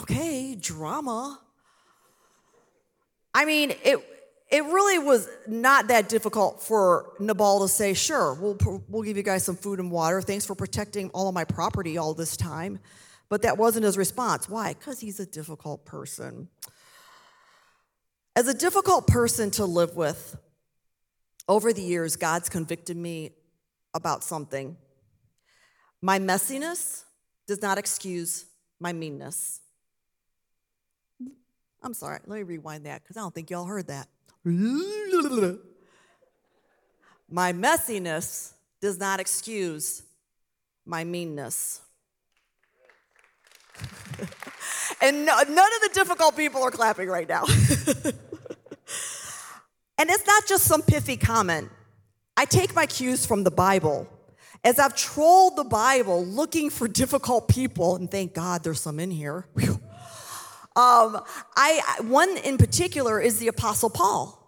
Okay, 0.00 0.56
drama. 0.58 1.38
I 3.34 3.44
mean, 3.44 3.74
it, 3.84 3.98
it 4.54 4.62
really 4.66 5.00
was 5.00 5.28
not 5.48 5.88
that 5.88 6.08
difficult 6.08 6.62
for 6.62 7.10
Nabal 7.18 7.62
to 7.62 7.68
say, 7.68 7.92
sure, 7.92 8.34
we'll, 8.34 8.56
we'll 8.88 9.02
give 9.02 9.16
you 9.16 9.24
guys 9.24 9.42
some 9.42 9.56
food 9.56 9.80
and 9.80 9.90
water. 9.90 10.22
Thanks 10.22 10.46
for 10.46 10.54
protecting 10.54 11.10
all 11.10 11.26
of 11.26 11.34
my 11.34 11.42
property 11.42 11.98
all 11.98 12.14
this 12.14 12.36
time. 12.36 12.78
But 13.28 13.42
that 13.42 13.58
wasn't 13.58 13.84
his 13.84 13.98
response. 13.98 14.48
Why? 14.48 14.74
Because 14.74 15.00
he's 15.00 15.18
a 15.18 15.26
difficult 15.26 15.84
person. 15.84 16.46
As 18.36 18.46
a 18.46 18.54
difficult 18.54 19.08
person 19.08 19.50
to 19.52 19.64
live 19.64 19.96
with, 19.96 20.36
over 21.48 21.72
the 21.72 21.82
years, 21.82 22.14
God's 22.14 22.48
convicted 22.48 22.96
me 22.96 23.32
about 23.92 24.22
something. 24.22 24.76
My 26.00 26.20
messiness 26.20 27.02
does 27.48 27.60
not 27.60 27.76
excuse 27.76 28.44
my 28.78 28.92
meanness. 28.92 29.62
I'm 31.82 31.92
sorry, 31.92 32.20
let 32.28 32.36
me 32.36 32.44
rewind 32.44 32.86
that 32.86 33.02
because 33.02 33.16
I 33.16 33.20
don't 33.20 33.34
think 33.34 33.50
y'all 33.50 33.64
heard 33.64 33.88
that. 33.88 34.06
My 37.28 37.52
messiness 37.52 38.52
does 38.80 38.98
not 38.98 39.20
excuse 39.20 40.02
my 40.84 41.04
meanness. 41.04 41.80
and 45.00 45.24
no, 45.24 45.36
none 45.36 45.48
of 45.48 45.80
the 45.82 45.90
difficult 45.94 46.36
people 46.36 46.62
are 46.62 46.70
clapping 46.70 47.08
right 47.08 47.28
now. 47.28 47.44
and 47.48 47.56
it's 50.10 50.26
not 50.26 50.46
just 50.46 50.64
some 50.64 50.82
pithy 50.82 51.16
comment. 51.16 51.70
I 52.36 52.44
take 52.44 52.74
my 52.74 52.84
cues 52.86 53.24
from 53.24 53.44
the 53.44 53.50
Bible. 53.50 54.06
As 54.62 54.78
I've 54.78 54.94
trolled 54.94 55.56
the 55.56 55.64
Bible 55.64 56.24
looking 56.24 56.70
for 56.70 56.88
difficult 56.88 57.48
people, 57.48 57.96
and 57.96 58.10
thank 58.10 58.34
God 58.34 58.62
there's 58.64 58.80
some 58.80 59.00
in 59.00 59.10
here. 59.10 59.46
Whew. 59.54 59.80
Um, 60.76 61.20
I, 61.56 61.80
one 62.02 62.36
in 62.38 62.58
particular 62.58 63.20
is 63.20 63.38
the 63.38 63.48
Apostle 63.48 63.90
Paul. 63.90 64.40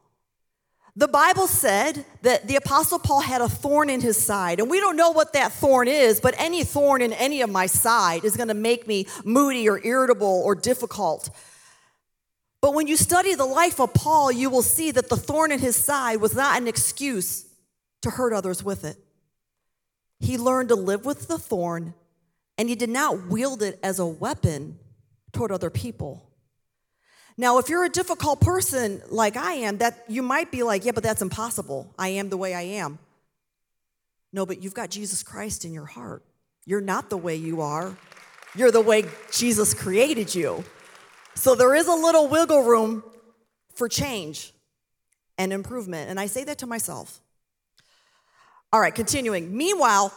The 0.99 1.07
Bible 1.07 1.47
said 1.47 2.05
that 2.23 2.49
the 2.49 2.57
Apostle 2.57 2.99
Paul 2.99 3.21
had 3.21 3.43
a 3.43 3.49
thorn 3.49 3.91
in 3.91 4.01
his 4.01 4.17
side, 4.17 4.59
and 4.59 4.71
we 4.71 4.81
don't 4.81 4.97
know 4.97 5.11
what 5.11 5.35
that 5.35 5.53
thorn 5.53 5.89
is, 5.89 6.21
but 6.21 6.35
any 6.39 6.65
thorn 6.65 7.03
in 7.03 7.13
any 7.13 7.43
of 7.43 7.51
my 7.51 7.67
side 7.67 8.25
is 8.25 8.37
going 8.37 8.49
to 8.49 8.55
make 8.55 8.89
me 8.89 9.07
moody 9.23 9.69
or 9.69 9.79
irritable 9.85 10.43
or 10.45 10.55
difficult. 10.55 11.29
But 12.63 12.75
when 12.75 12.87
you 12.87 12.97
study 12.97 13.35
the 13.35 13.45
life 13.45 13.79
of 13.79 13.93
Paul, 13.93 14.33
you 14.33 14.49
will 14.49 14.63
see 14.63 14.91
that 14.91 15.11
the 15.11 15.19
thorn 15.19 15.53
in 15.53 15.61
his 15.61 15.77
side 15.77 16.17
was 16.17 16.35
not 16.35 16.61
an 16.61 16.67
excuse 16.67 17.47
to 18.01 18.11
hurt 18.11 18.33
others 18.33 18.65
with 18.65 18.85
it. 18.85 18.97
He 20.19 20.39
learned 20.39 20.71
to 20.71 20.77
live 20.77 21.05
with 21.05 21.29
the 21.29 21.39
thorn, 21.39 21.95
and 22.57 22.71
he 22.71 22.75
did 22.75 22.91
not 22.91 23.27
wield 23.27 23.63
it 23.63 23.79
as 23.83 23.99
a 23.99 24.07
weapon 24.07 24.79
toward 25.33 25.53
other 25.53 25.71
people. 25.71 26.23
Now, 27.37 27.59
if 27.59 27.69
you're 27.69 27.85
a 27.85 27.91
difficult 27.91 28.41
person 28.41 29.03
like 29.11 29.37
I 29.37 29.53
am, 29.55 29.79
that 29.79 30.05
you 30.09 30.23
might 30.23 30.51
be 30.51 30.63
like, 30.63 30.85
yeah, 30.85 30.93
but 30.93 31.03
that's 31.03 31.21
impossible. 31.21 31.93
I 31.99 32.09
am 32.09 32.31
the 32.31 32.37
way 32.37 32.55
I 32.55 32.63
am. 32.63 32.99
No, 34.33 34.47
but 34.47 34.63
you've 34.63 34.75
got 34.75 34.91
Jesus 34.91 35.23
Christ 35.23 35.65
in 35.65 35.73
your 35.73 35.85
heart. 35.85 36.23
You're 36.65 36.81
not 36.81 37.11
the 37.11 37.17
way 37.17 37.37
you 37.37 37.61
are. 37.61 37.97
You're 38.55 38.71
the 38.71 38.81
way 38.81 39.05
Jesus 39.31 39.75
created 39.75 40.35
you. 40.35 40.65
So 41.35 41.55
there 41.55 41.75
is 41.75 41.87
a 41.87 41.95
little 41.95 42.29
wiggle 42.29 42.63
room 42.63 43.05
for 43.75 43.89
change 43.89 44.53
and 45.37 45.53
improvement. 45.53 46.09
And 46.09 46.19
I 46.19 46.27
say 46.27 46.45
that 46.45 46.59
to 46.59 46.67
myself. 46.67 47.21
All 48.73 48.81
right, 48.81 48.95
continuing. 48.95 49.57
Meanwhile, 49.57 50.13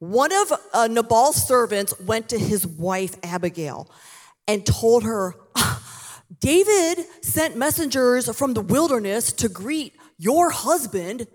one 0.00 0.32
of 0.32 0.52
uh, 0.72 0.88
Nabal's 0.90 1.46
servants 1.46 1.98
went 2.00 2.30
to 2.30 2.38
his 2.38 2.66
wife 2.66 3.14
Abigail 3.22 3.90
and 4.48 4.64
told 4.64 5.04
her, 5.04 5.34
David 6.40 7.04
sent 7.22 7.54
messengers 7.54 8.34
from 8.34 8.54
the 8.54 8.62
wilderness 8.62 9.30
to 9.32 9.48
greet 9.48 9.92
your 10.16 10.50
husband, 10.50 11.26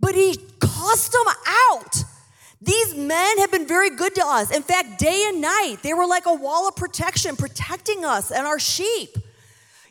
but 0.00 0.14
he 0.14 0.34
cast 0.60 1.12
them 1.12 1.34
out. 1.72 2.04
These 2.62 2.94
men 2.94 3.38
have 3.38 3.50
been 3.50 3.66
very 3.66 3.90
good 3.90 4.14
to 4.14 4.22
us. 4.26 4.50
In 4.50 4.62
fact, 4.62 4.98
day 4.98 5.26
and 5.28 5.42
night, 5.42 5.76
they 5.82 5.92
were 5.92 6.06
like 6.06 6.24
a 6.24 6.34
wall 6.34 6.68
of 6.68 6.76
protection, 6.76 7.36
protecting 7.36 8.04
us 8.06 8.30
and 8.30 8.46
our 8.46 8.58
sheep. 8.58 9.10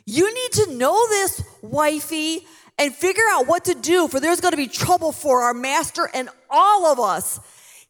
You 0.04 0.32
need 0.34 0.52
to 0.64 0.74
know 0.74 1.06
this, 1.08 1.44
wifey, 1.62 2.44
and 2.76 2.92
figure 2.92 3.22
out 3.30 3.46
what 3.46 3.66
to 3.66 3.74
do, 3.74 4.08
for 4.08 4.18
there's 4.18 4.40
going 4.40 4.52
to 4.52 4.56
be 4.56 4.66
trouble 4.66 5.12
for 5.12 5.42
our 5.42 5.54
master 5.54 6.10
and 6.12 6.28
all 6.48 6.86
of 6.86 6.98
us. 6.98 7.38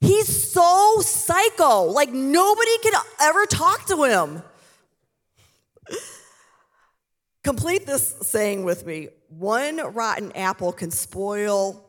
He's 0.01 0.53
so 0.53 0.99
psycho. 1.01 1.85
Like 1.85 2.11
nobody 2.11 2.79
can 2.83 2.95
ever 3.21 3.47
talk 3.47 3.87
to 3.87 4.05
him. 4.05 4.43
Complete 7.43 7.87
this 7.87 8.17
saying 8.23 8.65
with 8.65 8.85
me. 8.87 9.09
One 9.29 9.79
rotten 9.95 10.33
apple 10.33 10.73
can 10.73 10.91
spoil 10.91 11.87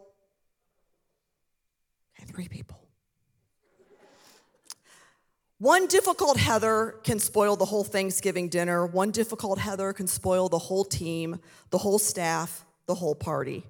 three 2.32 2.48
people. 2.48 2.78
One 5.60 5.86
difficult 5.86 6.38
Heather 6.38 6.96
can 7.04 7.20
spoil 7.20 7.56
the 7.56 7.66
whole 7.66 7.84
Thanksgiving 7.84 8.50
dinner. 8.50 8.86
One 8.86 9.12
difficult 9.12 9.60
Heather 9.60 9.94
can 9.94 10.08
spoil 10.08 10.50
the 10.50 10.58
whole 10.58 10.84
team, 10.84 11.40
the 11.70 11.78
whole 11.78 12.00
staff, 12.00 12.66
the 12.88 12.96
whole 12.96 13.14
party. 13.14 13.64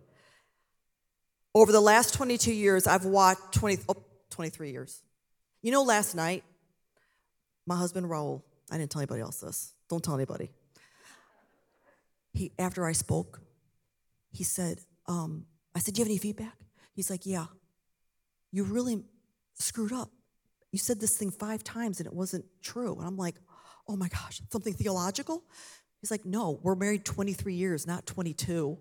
Over 1.54 1.74
the 1.74 1.82
last 1.82 2.14
22 2.14 2.54
years, 2.54 2.88
I've 2.88 3.04
watched 3.04 3.52
20, 3.54 3.80
oh, 3.90 3.96
23 4.32 4.72
years. 4.72 5.04
You 5.62 5.72
know, 5.72 5.84
last 5.84 6.16
night, 6.16 6.44
my 7.68 7.76
husband 7.76 8.08
Raul, 8.08 8.42
I 8.72 8.78
didn't 8.78 8.92
tell 8.92 9.02
anybody 9.02 9.22
else 9.22 9.40
this. 9.40 9.74
Don't 9.90 10.04
tell 10.04 10.16
anybody. 10.16 10.50
He, 12.34 12.52
after 12.58 12.86
I 12.86 12.94
spoke, 12.94 13.42
he 14.32 14.44
said, 14.44 14.80
um, 15.08 15.46
I 15.76 15.80
said, 15.80 15.94
Do 15.94 16.00
you 16.00 16.06
have 16.06 16.10
any 16.10 16.18
feedback? 16.18 16.56
He's 16.94 17.10
like, 17.10 17.26
Yeah. 17.26 17.46
You 18.52 18.64
really 18.64 19.04
screwed 19.56 19.94
up. 19.94 20.10
You 20.72 20.80
said 20.80 21.00
this 21.00 21.18
thing 21.18 21.32
five 21.32 21.64
times 21.64 22.00
and 22.00 22.08
it 22.08 22.14
wasn't 22.14 22.46
true. 22.62 22.96
And 22.98 23.08
I'm 23.08 23.18
like, 23.18 23.36
Oh 23.88 23.96
my 23.96 24.08
gosh, 24.08 24.42
something 24.52 24.74
theological? 24.74 25.44
He's 26.00 26.12
like, 26.12 26.26
No, 26.26 26.60
we're 26.64 26.76
married 26.76 27.06
23 27.06 27.54
years, 27.54 27.86
not 27.86 28.06
22. 28.06 28.78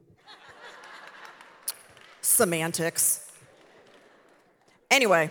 Semantics. 2.21 3.30
Anyway, 4.91 5.31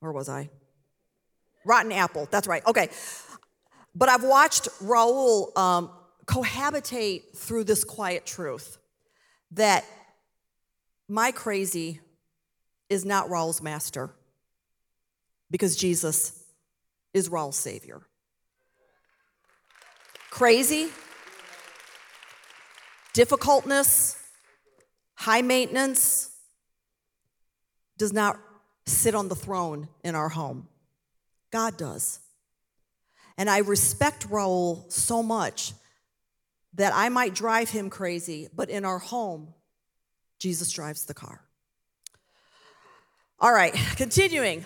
where 0.00 0.12
was 0.12 0.28
I? 0.28 0.50
Rotten 1.64 1.92
apple, 1.92 2.28
that's 2.30 2.46
right. 2.46 2.64
Okay. 2.66 2.88
But 3.94 4.08
I've 4.08 4.22
watched 4.22 4.68
Raul 4.82 5.56
um, 5.58 5.90
cohabitate 6.26 7.36
through 7.36 7.64
this 7.64 7.82
quiet 7.82 8.26
truth 8.26 8.78
that 9.52 9.84
my 11.08 11.32
crazy 11.32 12.00
is 12.88 13.04
not 13.04 13.28
Raul's 13.30 13.62
master 13.62 14.10
because 15.50 15.76
Jesus 15.76 16.44
is 17.14 17.28
Raul's 17.28 17.56
savior. 17.56 18.02
Crazy, 20.30 20.88
difficultness, 23.14 24.22
high 25.14 25.42
maintenance, 25.42 26.35
does 27.98 28.12
not 28.12 28.38
sit 28.86 29.14
on 29.14 29.28
the 29.28 29.34
throne 29.34 29.88
in 30.04 30.14
our 30.14 30.28
home. 30.28 30.68
God 31.50 31.76
does. 31.76 32.20
And 33.38 33.50
I 33.50 33.58
respect 33.58 34.28
Raul 34.28 34.90
so 34.90 35.22
much 35.22 35.72
that 36.74 36.92
I 36.94 37.08
might 37.08 37.34
drive 37.34 37.70
him 37.70 37.90
crazy, 37.90 38.48
but 38.54 38.70
in 38.70 38.84
our 38.84 38.98
home, 38.98 39.54
Jesus 40.38 40.70
drives 40.70 41.06
the 41.06 41.14
car. 41.14 41.40
All 43.38 43.52
right, 43.52 43.74
continuing. 43.96 44.64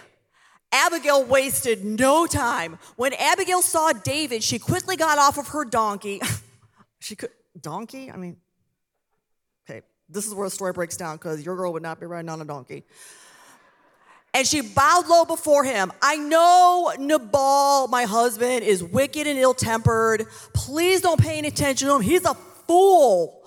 Abigail 0.72 1.24
wasted 1.24 1.84
no 1.84 2.26
time. 2.26 2.78
When 2.96 3.12
Abigail 3.14 3.62
saw 3.62 3.92
David, 3.92 4.44
she 4.44 4.60
quickly 4.60 4.96
got 4.96 5.18
off 5.18 5.38
of 5.38 5.48
her 5.48 5.64
donkey. 5.64 6.20
she 7.00 7.16
could, 7.16 7.30
donkey? 7.60 8.10
I 8.10 8.16
mean, 8.16 8.36
okay, 9.68 9.82
this 10.08 10.26
is 10.26 10.34
where 10.34 10.46
the 10.46 10.54
story 10.54 10.72
breaks 10.72 10.96
down 10.96 11.16
because 11.16 11.44
your 11.44 11.56
girl 11.56 11.72
would 11.72 11.82
not 11.82 11.98
be 11.98 12.06
riding 12.06 12.28
on 12.28 12.40
a 12.40 12.44
donkey. 12.44 12.84
And 14.32 14.46
she 14.46 14.60
bowed 14.60 15.08
low 15.08 15.24
before 15.24 15.64
him. 15.64 15.92
I 16.00 16.16
know 16.16 16.92
Nabal, 16.98 17.88
my 17.88 18.04
husband, 18.04 18.62
is 18.62 18.82
wicked 18.82 19.26
and 19.26 19.38
ill 19.38 19.54
tempered. 19.54 20.26
Please 20.54 21.00
don't 21.00 21.20
pay 21.20 21.38
any 21.38 21.48
attention 21.48 21.88
to 21.88 21.96
him. 21.96 22.02
He's 22.02 22.24
a 22.24 22.34
fool, 22.34 23.42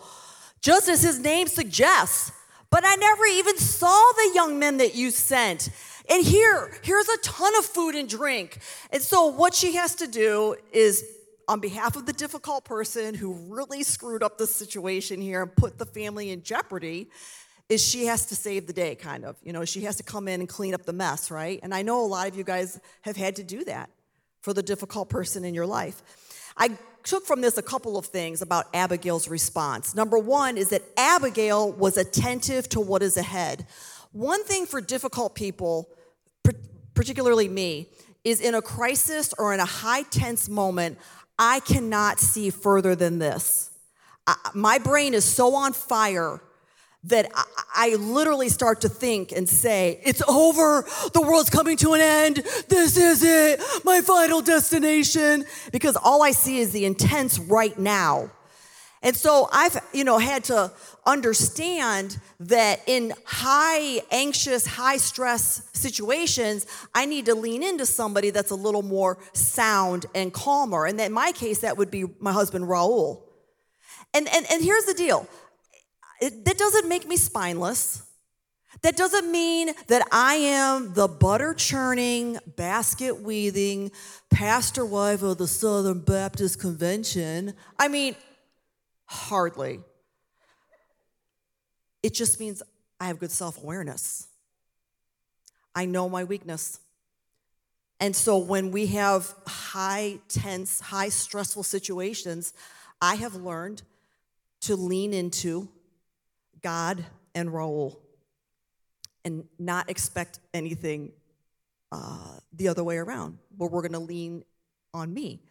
just 0.62 0.90
as 0.90 1.02
his 1.02 1.20
name 1.20 1.48
suggests. 1.48 2.32
But 2.70 2.84
I 2.86 2.96
never 2.96 3.26
even 3.26 3.58
saw 3.58 4.12
the 4.16 4.32
young 4.34 4.60
men 4.60 4.78
that 4.78 4.96
you 4.96 5.12
sent. 5.12 5.70
And 6.10 6.26
here, 6.26 6.72
here's 6.82 7.08
a 7.08 7.18
ton 7.20 7.56
of 7.58 7.66
food 7.66 7.96
and 7.96 8.10
drink. 8.10 8.60
And 8.92 9.02
so, 9.02 9.28
what 9.28 9.54
she 9.54 9.76
has 9.76 9.96
to 9.96 10.08
do 10.08 10.56
is, 10.74 11.06
on 11.48 11.60
behalf 11.60 11.96
of 11.96 12.06
the 12.06 12.14
difficult 12.14 12.66
person 12.66 13.16
who 13.16 13.34
really 13.48 13.84
screwed 13.84 14.24
up 14.24 14.38
the 14.38 14.48
situation 14.48 15.22
here 15.22 15.44
and 15.44 15.56
put 15.56 15.78
the 15.78 15.86
family 15.86 16.32
in 16.32 16.44
jeopardy, 16.44 17.10
is 17.74 17.84
she 17.84 18.06
has 18.06 18.26
to 18.28 18.36
save 18.36 18.68
the 18.68 18.74
day, 18.74 18.96
kind 18.96 19.26
of. 19.26 19.36
You 19.44 19.52
know, 19.52 19.66
she 19.66 19.82
has 19.82 19.98
to 19.98 20.04
come 20.04 20.28
in 20.28 20.40
and 20.40 20.48
clean 20.48 20.74
up 20.74 20.86
the 20.86 20.94
mess, 20.94 21.32
right? 21.32 21.60
And 21.64 21.74
I 21.74 21.82
know 21.82 22.04
a 22.04 22.08
lot 22.08 22.28
of 22.28 22.36
you 22.38 22.44
guys 22.44 22.80
have 23.02 23.18
had 23.18 23.36
to 23.38 23.44
do 23.44 23.64
that 23.66 23.90
for 24.42 24.54
the 24.54 24.64
difficult 24.64 25.10
person 25.10 25.44
in 25.44 25.54
your 25.54 25.66
life. 25.66 26.02
I 26.56 26.78
took 27.04 27.26
from 27.26 27.42
this 27.42 27.58
a 27.58 27.62
couple 27.62 27.98
of 27.98 28.06
things 28.06 28.42
about 28.42 28.68
Abigail's 28.74 29.28
response. 29.28 29.96
Number 29.96 30.18
one 30.18 30.58
is 30.58 30.70
that 30.70 30.84
Abigail 30.96 31.72
was 31.72 31.98
attentive 31.98 32.70
to 32.70 32.80
what 32.80 33.02
is 33.02 33.18
ahead. 33.18 33.66
One 34.12 34.44
thing 34.44 34.66
for 34.66 34.80
difficult 34.80 35.34
people, 35.34 35.90
particularly 36.94 37.50
me, 37.50 37.90
is 38.24 38.40
in 38.40 38.54
a 38.54 38.62
crisis 38.62 39.34
or 39.38 39.54
in 39.54 39.60
a 39.60 39.66
high 39.66 40.04
tense 40.04 40.48
moment, 40.48 40.98
I 41.40 41.60
cannot 41.62 42.20
see 42.20 42.52
further 42.52 42.96
than 42.96 43.20
this. 43.20 43.72
I, 44.28 44.36
my 44.54 44.78
brain 44.78 45.14
is 45.14 45.26
so 45.26 45.56
on 45.56 45.74
fire 45.74 46.40
that 47.06 47.30
I, 47.34 47.44
I, 47.76 47.96
literally 47.96 48.50
start 48.50 48.82
to 48.82 48.90
think 48.90 49.32
and 49.32 49.48
say, 49.48 50.00
It's 50.04 50.22
over. 50.22 50.86
The 51.14 51.22
world's 51.22 51.50
coming 51.50 51.76
to 51.78 51.94
an 51.94 52.02
end. 52.02 52.38
This 52.70 52.98
is 52.98 53.24
it. 53.24 53.62
My 53.84 54.02
final 54.02 54.42
destination. 54.42 55.46
Because 55.72 55.98
all 55.98 56.24
I 56.24 56.32
see 56.32 56.60
is 56.60 56.72
the 56.72 56.86
intense 56.86 57.40
right 57.40 57.78
now. 57.78 58.32
And 59.04 59.18
so 59.18 59.50
I've, 59.52 59.78
you 59.92 60.06
know, 60.06 60.18
had 60.18 60.46
to 60.46 60.72
understand 61.06 62.18
that 62.40 62.80
in 62.88 63.14
high 63.26 64.02
anxious, 64.12 64.66
high 64.66 64.96
stress 64.96 65.70
situations, 65.74 66.66
I 66.96 67.06
need 67.06 67.26
to 67.26 67.36
lean 67.36 67.64
into 67.64 67.86
somebody 67.86 68.30
that's 68.30 68.52
a 68.52 68.56
little 68.56 68.82
more 68.82 69.18
sound 69.34 70.06
and 70.16 70.32
calmer. 70.34 70.86
And 70.86 71.00
in 71.02 71.12
my 71.12 71.34
case, 71.34 71.60
that 71.60 71.78
would 71.78 71.92
be 71.92 72.06
my 72.20 72.32
husband, 72.32 72.66
Raul. 72.66 73.24
And, 74.14 74.28
and, 74.34 74.46
and 74.50 74.64
here's 74.64 74.86
the 74.86 74.94
deal 74.94 75.28
that 76.22 76.58
doesn't 76.58 76.88
make 76.88 77.08
me 77.08 77.18
spineless. 77.18 78.04
That 78.82 78.98
doesn't 78.98 79.32
mean 79.32 79.72
that 79.88 80.06
I 80.12 80.36
am 80.36 80.94
the 80.94 81.08
butter 81.08 81.54
churning, 81.54 82.38
basket 82.58 83.22
weaving 83.22 83.92
pastor 84.34 84.84
wife 84.84 85.22
of 85.22 85.38
the 85.38 85.48
Southern 85.48 86.00
Baptist 86.00 86.60
Convention. 86.60 87.54
I 87.78 87.88
mean, 87.88 88.16
hardly. 89.06 89.80
It 92.02 92.14
just 92.14 92.40
means 92.40 92.64
I 93.00 93.08
have 93.08 93.20
good 93.20 93.32
self 93.32 93.62
awareness. 93.62 94.28
I 95.76 95.86
know 95.86 96.10
my 96.10 96.24
weakness. 96.24 96.80
And 98.00 98.16
so 98.16 98.38
when 98.38 98.72
we 98.72 98.88
have 98.88 99.34
high, 99.48 100.20
tense, 100.28 100.82
high, 100.82 101.10
stressful 101.10 101.64
situations, 101.64 102.54
I 103.02 103.16
have 103.16 103.36
learned 103.36 103.84
to 104.62 104.76
lean 104.76 105.14
into 105.14 105.70
God 106.64 107.06
and 107.36 107.50
Raul 107.50 107.98
and 109.26 109.46
not 109.60 109.90
expect 109.90 110.40
anything 110.54 111.12
uh, 111.92 112.40
the 112.52 112.68
other 112.68 112.84
way 112.84 112.98
around, 112.98 113.38
where 113.58 113.70
we're 113.70 113.82
going 113.82 113.94
to 113.94 114.00
lean 114.00 114.44
on 114.94 115.14
me. 115.14 115.42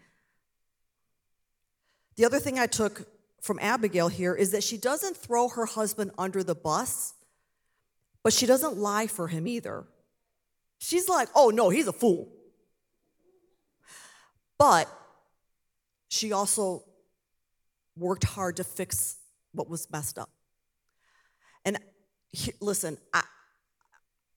The 2.16 2.24
other 2.24 2.40
thing 2.40 2.58
I 2.58 2.66
took 2.66 3.06
from 3.40 3.58
Abigail 3.60 4.08
here 4.08 4.34
is 4.34 4.52
that 4.52 4.62
she 4.62 4.76
doesn't 4.76 5.16
throw 5.16 5.48
her 5.48 5.66
husband 5.66 6.10
under 6.18 6.42
the 6.42 6.54
bus, 6.54 7.14
but 8.22 8.32
she 8.32 8.46
doesn't 8.46 8.76
lie 8.76 9.06
for 9.06 9.28
him 9.28 9.46
either. 9.46 9.84
She's 10.78 11.08
like, 11.08 11.28
oh 11.34 11.50
no, 11.50 11.70
he's 11.70 11.86
a 11.86 11.92
fool. 11.92 12.28
But 14.58 14.88
she 16.08 16.32
also 16.32 16.84
worked 17.96 18.24
hard 18.24 18.56
to 18.56 18.64
fix 18.64 19.16
what 19.52 19.68
was 19.68 19.90
messed 19.90 20.18
up. 20.18 20.30
And 21.64 21.78
he, 22.30 22.52
listen, 22.60 22.98
I, 23.12 23.22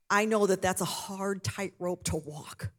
I 0.09 0.25
know 0.25 0.45
that 0.47 0.61
that's 0.61 0.81
a 0.81 0.85
hard 0.85 1.43
tightrope 1.43 2.03
to 2.05 2.17
walk 2.17 2.71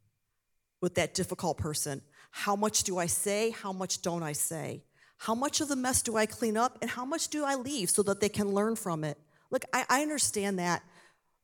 with 0.81 0.95
that 0.95 1.13
difficult 1.13 1.57
person. 1.57 2.01
How 2.31 2.55
much 2.55 2.83
do 2.83 2.97
I 2.97 3.07
say? 3.07 3.51
How 3.51 3.73
much 3.73 4.01
don't 4.01 4.23
I 4.23 4.33
say? 4.33 4.83
How 5.17 5.33
much 5.33 5.61
of 5.61 5.67
the 5.67 5.75
mess 5.75 6.01
do 6.01 6.15
I 6.15 6.25
clean 6.25 6.55
up? 6.55 6.77
And 6.81 6.89
how 6.89 7.03
much 7.03 7.29
do 7.29 7.43
I 7.43 7.55
leave 7.55 7.89
so 7.89 8.03
that 8.03 8.21
they 8.21 8.29
can 8.29 8.53
learn 8.53 8.75
from 8.75 9.03
it? 9.03 9.17
Look, 9.49 9.65
I, 9.73 9.85
I 9.89 10.01
understand 10.01 10.59
that 10.59 10.83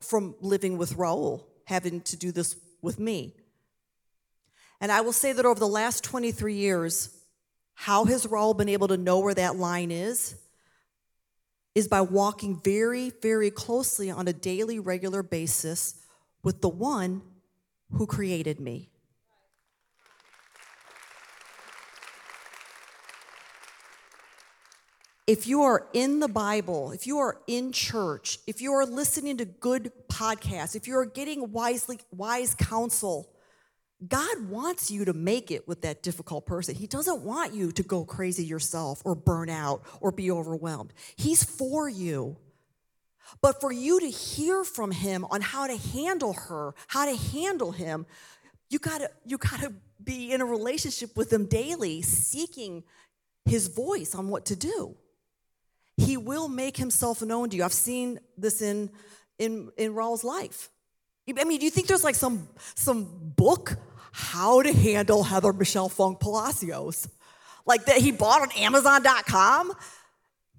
from 0.00 0.34
living 0.40 0.78
with 0.78 0.94
Raul, 0.96 1.44
having 1.66 2.00
to 2.02 2.16
do 2.16 2.30
this 2.30 2.56
with 2.82 2.98
me. 2.98 3.34
And 4.80 4.92
I 4.92 5.00
will 5.00 5.12
say 5.12 5.32
that 5.32 5.46
over 5.46 5.58
the 5.58 5.66
last 5.66 6.04
23 6.04 6.54
years, 6.54 7.08
how 7.74 8.04
has 8.04 8.26
Raul 8.26 8.56
been 8.56 8.68
able 8.68 8.88
to 8.88 8.96
know 8.96 9.20
where 9.20 9.34
that 9.34 9.56
line 9.56 9.90
is? 9.90 10.36
Is 11.74 11.88
by 11.88 12.00
walking 12.00 12.60
very, 12.62 13.10
very 13.20 13.50
closely 13.50 14.10
on 14.10 14.28
a 14.28 14.32
daily, 14.32 14.78
regular 14.78 15.22
basis 15.22 15.94
with 16.42 16.60
the 16.60 16.68
one 16.68 17.22
who 17.92 18.06
created 18.06 18.60
me. 18.60 18.90
If 25.26 25.46
you 25.46 25.62
are 25.62 25.86
in 25.94 26.20
the 26.20 26.28
Bible, 26.28 26.92
if 26.92 27.06
you 27.06 27.18
are 27.18 27.38
in 27.46 27.72
church, 27.72 28.38
if 28.46 28.60
you 28.60 28.72
are 28.72 28.84
listening 28.84 29.38
to 29.38 29.46
good 29.46 29.90
podcasts, 30.06 30.76
if 30.76 30.86
you 30.86 30.98
are 30.98 31.06
getting 31.06 31.50
wisely 31.50 31.98
wise 32.12 32.54
counsel, 32.54 33.33
God 34.08 34.48
wants 34.48 34.90
you 34.90 35.04
to 35.04 35.12
make 35.12 35.50
it 35.50 35.68
with 35.68 35.82
that 35.82 36.02
difficult 36.02 36.46
person. 36.46 36.74
He 36.74 36.86
doesn't 36.86 37.22
want 37.22 37.54
you 37.54 37.72
to 37.72 37.82
go 37.82 38.04
crazy 38.04 38.44
yourself 38.44 39.00
or 39.04 39.14
burn 39.14 39.48
out 39.48 39.82
or 40.00 40.10
be 40.10 40.30
overwhelmed. 40.30 40.92
He's 41.16 41.44
for 41.44 41.88
you. 41.88 42.36
But 43.40 43.60
for 43.60 43.72
you 43.72 44.00
to 44.00 44.08
hear 44.08 44.64
from 44.64 44.90
him 44.90 45.24
on 45.30 45.40
how 45.40 45.66
to 45.66 45.76
handle 45.76 46.34
her, 46.34 46.74
how 46.88 47.06
to 47.06 47.16
handle 47.16 47.72
him, 47.72 48.06
you 48.68 48.78
gotta, 48.78 49.10
you 49.24 49.38
gotta 49.38 49.72
be 50.02 50.32
in 50.32 50.40
a 50.40 50.44
relationship 50.44 51.16
with 51.16 51.32
him 51.32 51.46
daily, 51.46 52.02
seeking 52.02 52.84
his 53.44 53.68
voice 53.68 54.14
on 54.14 54.28
what 54.28 54.46
to 54.46 54.56
do. 54.56 54.96
He 55.96 56.16
will 56.16 56.48
make 56.48 56.76
himself 56.76 57.22
known 57.22 57.50
to 57.50 57.56
you. 57.56 57.64
I've 57.64 57.72
seen 57.72 58.18
this 58.36 58.60
in 58.60 58.90
in 59.38 59.70
in 59.76 59.94
Raul's 59.94 60.24
life. 60.24 60.70
I 61.28 61.44
mean, 61.44 61.58
do 61.58 61.64
you 61.64 61.70
think 61.70 61.86
there's 61.86 62.04
like 62.04 62.16
some 62.16 62.48
some 62.74 63.32
book 63.36 63.76
how 64.16 64.62
to 64.62 64.72
handle 64.72 65.24
Heather 65.24 65.52
Michelle 65.52 65.88
Funk 65.88 66.20
Palacios. 66.20 67.08
Like 67.66 67.86
that 67.86 67.96
he 67.96 68.12
bought 68.12 68.42
on 68.42 68.52
Amazon.com. 68.52 69.72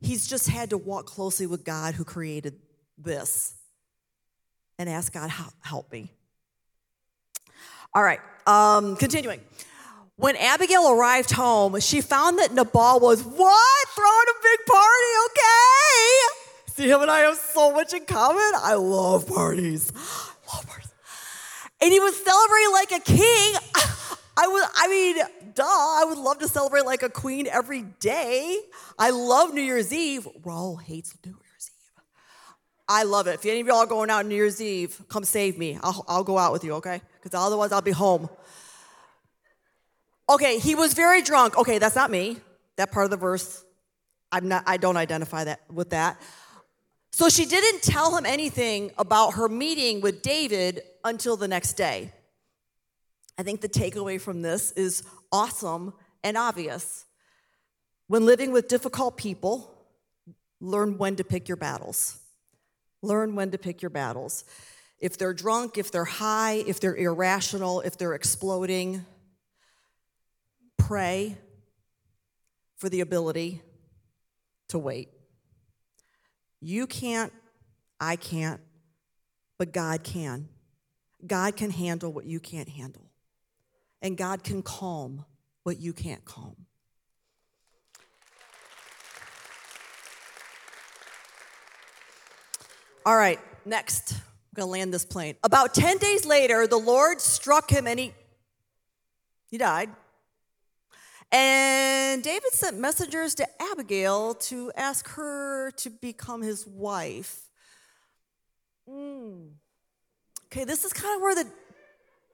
He's 0.01 0.27
just 0.27 0.49
had 0.49 0.71
to 0.71 0.77
walk 0.77 1.05
closely 1.05 1.47
with 1.47 1.63
God 1.63 1.95
who 1.95 2.03
created 2.03 2.59
this 2.97 3.53
and 4.77 4.89
ask 4.89 5.13
God, 5.13 5.31
help 5.61 5.89
me. 5.89 6.11
All 7.93 8.03
right, 8.03 8.19
um, 8.45 8.97
continuing. 8.97 9.39
When 10.17 10.35
Abigail 10.35 10.91
arrived 10.91 11.31
home, 11.31 11.79
she 11.79 12.01
found 12.01 12.39
that 12.39 12.53
Nabal 12.53 12.99
was 12.99 13.23
what? 13.23 13.87
Throwing 13.95 14.25
a 14.31 14.41
big 14.43 14.65
party, 14.65 15.11
okay? 15.27 16.73
See, 16.73 16.89
him 16.89 17.01
and 17.01 17.09
I 17.09 17.19
have 17.19 17.37
so 17.37 17.71
much 17.71 17.93
in 17.93 18.03
common. 18.03 18.51
I 18.57 18.73
love 18.73 19.27
parties. 19.27 19.93
I 19.95 19.99
love 20.55 20.67
parties 20.67 20.84
and 21.85 21.93
he 21.93 21.99
was 21.99 22.15
celebrating 22.17 22.71
like 22.71 22.91
a 22.93 22.99
king. 22.99 23.55
I 24.37 24.47
would, 24.47 24.63
I 24.75 24.87
mean, 24.87 25.17
duh, 25.53 25.63
I 25.63 26.05
would 26.07 26.17
love 26.17 26.39
to 26.39 26.47
celebrate 26.47 26.83
like 26.83 27.03
a 27.03 27.09
queen 27.09 27.45
every 27.45 27.83
day. 27.83 28.59
I 28.97 29.11
love 29.11 29.53
New 29.53 29.61
Year's 29.61 29.93
Eve. 29.93 30.27
Raul 30.43 30.81
hates 30.81 31.15
New 31.23 31.33
Year's 31.33 31.69
Eve. 31.69 32.01
I 32.89 33.03
love 33.03 33.27
it. 33.27 33.35
If 33.35 33.45
any 33.45 33.61
of 33.61 33.67
y'all 33.67 33.77
are 33.77 33.85
going 33.85 34.09
out 34.09 34.25
New 34.25 34.33
Year's 34.33 34.59
Eve, 34.59 34.99
come 35.09 35.23
save 35.23 35.59
me. 35.59 35.77
I'll, 35.83 36.03
I'll 36.07 36.23
go 36.23 36.39
out 36.39 36.51
with 36.51 36.63
you, 36.63 36.73
okay? 36.73 37.01
Because 37.21 37.39
otherwise 37.39 37.71
I'll 37.71 37.83
be 37.83 37.91
home. 37.91 38.29
Okay, 40.27 40.57
he 40.57 40.73
was 40.73 40.95
very 40.95 41.21
drunk. 41.21 41.55
Okay, 41.55 41.77
that's 41.77 41.95
not 41.95 42.09
me. 42.09 42.37
That 42.77 42.91
part 42.91 43.05
of 43.05 43.11
the 43.11 43.17
verse, 43.17 43.63
I'm 44.31 44.47
not, 44.47 44.63
I 44.65 44.77
don't 44.77 44.97
identify 44.97 45.43
that 45.43 45.61
with 45.71 45.91
that. 45.91 46.19
So 47.15 47.29
she 47.29 47.45
didn't 47.45 47.81
tell 47.81 48.17
him 48.17 48.25
anything 48.25 48.91
about 48.97 49.35
her 49.35 49.47
meeting 49.47 50.01
with 50.01 50.21
David 50.21 50.81
until 51.05 51.37
the 51.37 51.47
next 51.47 51.75
day. 51.75 52.11
I 53.37 53.43
think 53.43 53.61
the 53.61 53.69
takeaway 53.69 54.19
from 54.19 54.41
this 54.41 54.73
is 54.73 55.01
awesome 55.31 55.93
and 56.25 56.37
obvious. 56.37 57.05
When 58.07 58.25
living 58.25 58.51
with 58.51 58.67
difficult 58.67 59.15
people, 59.15 59.73
learn 60.59 60.97
when 60.97 61.15
to 61.15 61.23
pick 61.23 61.47
your 61.47 61.55
battles. 61.55 62.19
Learn 63.01 63.33
when 63.33 63.49
to 63.51 63.57
pick 63.57 63.81
your 63.81 63.91
battles. 63.91 64.43
If 64.99 65.17
they're 65.17 65.33
drunk, 65.33 65.77
if 65.77 65.91
they're 65.91 66.03
high, 66.03 66.65
if 66.67 66.81
they're 66.81 66.97
irrational, 66.97 67.79
if 67.79 67.97
they're 67.97 68.13
exploding, 68.13 69.05
pray 70.77 71.37
for 72.75 72.89
the 72.89 72.99
ability 72.99 73.61
to 74.67 74.77
wait. 74.77 75.14
You 76.65 76.87
can't, 76.87 77.31
I 77.99 78.15
can't, 78.15 78.59
but 79.59 79.71
God 79.71 80.03
can. 80.03 80.49
God 81.27 81.55
can 81.55 81.69
handle 81.69 82.11
what 82.11 82.25
you 82.25 82.39
can't 82.39 82.67
handle. 82.67 83.05
And 84.01 84.17
God 84.17 84.43
can 84.43 84.63
calm 84.63 85.25
what 85.61 85.79
you 85.79 85.93
can't 85.93 86.25
calm. 86.25 86.55
All 93.05 93.15
right, 93.15 93.39
next. 93.63 94.13
I'm 94.13 94.63
to 94.63 94.65
land 94.65 94.91
this 94.91 95.05
plane. 95.05 95.35
About 95.43 95.75
10 95.75 95.99
days 95.99 96.25
later, 96.25 96.65
the 96.65 96.77
Lord 96.77 97.21
struck 97.21 97.69
him 97.69 97.85
and 97.85 97.99
he 97.99 98.11
he 99.51 99.59
died. 99.59 99.91
And 101.31 102.23
David 102.23 102.53
sent 102.53 102.77
messengers 102.77 103.35
to 103.35 103.47
Abigail 103.71 104.35
to 104.35 104.71
ask 104.75 105.07
her 105.09 105.71
to 105.71 105.89
become 105.89 106.41
his 106.41 106.65
wife. 106.65 107.41
Mm. 108.89 109.49
Okay, 110.45 110.63
this 110.63 110.85
is 110.85 110.93
kind 110.93 111.15
of 111.15 111.21
where 111.21 111.35
the 111.35 111.47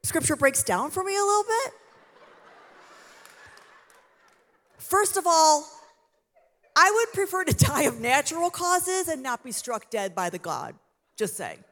scripture 0.03 0.35
breaks 0.35 0.63
down 0.63 0.91
for 0.91 1.03
me 1.03 1.15
a 1.15 1.23
little 1.23 1.43
bit. 1.43 1.73
First 4.77 5.17
of 5.17 5.25
all, 5.25 5.65
I 6.75 6.91
would 6.93 7.13
prefer 7.13 7.43
to 7.43 7.53
die 7.53 7.83
of 7.83 7.99
natural 7.99 8.49
causes 8.49 9.07
and 9.07 9.23
not 9.23 9.43
be 9.43 9.51
struck 9.51 9.89
dead 9.89 10.13
by 10.13 10.29
the 10.29 10.37
God. 10.37 10.75
Just 11.17 11.37
saying. 11.37 11.63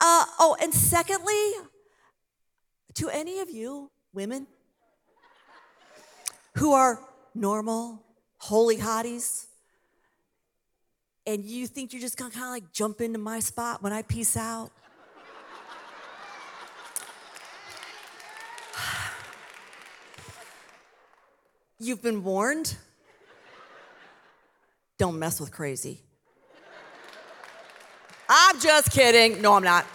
Uh, 0.00 0.24
oh, 0.38 0.56
and 0.60 0.72
secondly, 0.72 1.52
to 2.94 3.08
any 3.08 3.40
of 3.40 3.50
you 3.50 3.90
women 4.12 4.46
who 6.58 6.72
are 6.72 7.00
normal, 7.36 8.02
holy 8.38 8.76
hotties, 8.76 9.46
and 11.24 11.44
you 11.44 11.68
think 11.68 11.92
you're 11.92 12.02
just 12.02 12.16
gonna 12.16 12.32
kind 12.32 12.46
of 12.46 12.50
like 12.50 12.72
jump 12.72 13.00
into 13.00 13.18
my 13.18 13.38
spot 13.38 13.80
when 13.80 13.92
I 13.92 14.02
peace 14.02 14.36
out. 14.36 14.72
You've 21.78 22.02
been 22.02 22.24
warned. 22.24 22.76
Don't 24.98 25.16
mess 25.16 25.40
with 25.40 25.52
crazy. 25.52 26.00
I'm 28.28 28.58
just 28.58 28.90
kidding. 28.90 29.40
No, 29.40 29.54
I'm 29.54 29.62
not. 29.62 29.86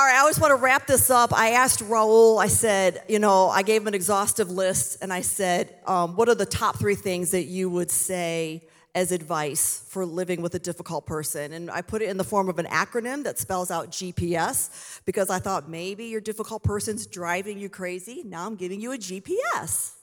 All 0.00 0.06
right, 0.06 0.14
I 0.14 0.20
always 0.20 0.40
want 0.40 0.50
to 0.52 0.54
wrap 0.54 0.86
this 0.86 1.10
up. 1.10 1.30
I 1.34 1.50
asked 1.50 1.80
Raul, 1.80 2.42
I 2.42 2.46
said, 2.46 3.02
you 3.06 3.18
know, 3.18 3.50
I 3.50 3.60
gave 3.60 3.82
him 3.82 3.88
an 3.88 3.92
exhaustive 3.92 4.50
list, 4.50 4.96
and 5.02 5.12
I 5.12 5.20
said, 5.20 5.76
um, 5.86 6.16
what 6.16 6.26
are 6.30 6.34
the 6.34 6.46
top 6.46 6.78
three 6.78 6.94
things 6.94 7.32
that 7.32 7.42
you 7.42 7.68
would 7.68 7.90
say 7.90 8.66
as 8.94 9.12
advice 9.12 9.84
for 9.90 10.06
living 10.06 10.40
with 10.40 10.54
a 10.54 10.58
difficult 10.58 11.06
person? 11.06 11.52
And 11.52 11.70
I 11.70 11.82
put 11.82 12.00
it 12.00 12.08
in 12.08 12.16
the 12.16 12.24
form 12.24 12.48
of 12.48 12.58
an 12.58 12.64
acronym 12.64 13.24
that 13.24 13.38
spells 13.38 13.70
out 13.70 13.90
GPS 13.90 15.02
because 15.04 15.28
I 15.28 15.38
thought 15.38 15.68
maybe 15.68 16.06
your 16.06 16.22
difficult 16.22 16.62
person's 16.62 17.06
driving 17.06 17.58
you 17.58 17.68
crazy. 17.68 18.22
Now 18.24 18.46
I'm 18.46 18.56
giving 18.56 18.80
you 18.80 18.92
a 18.92 18.96
GPS. 18.96 19.96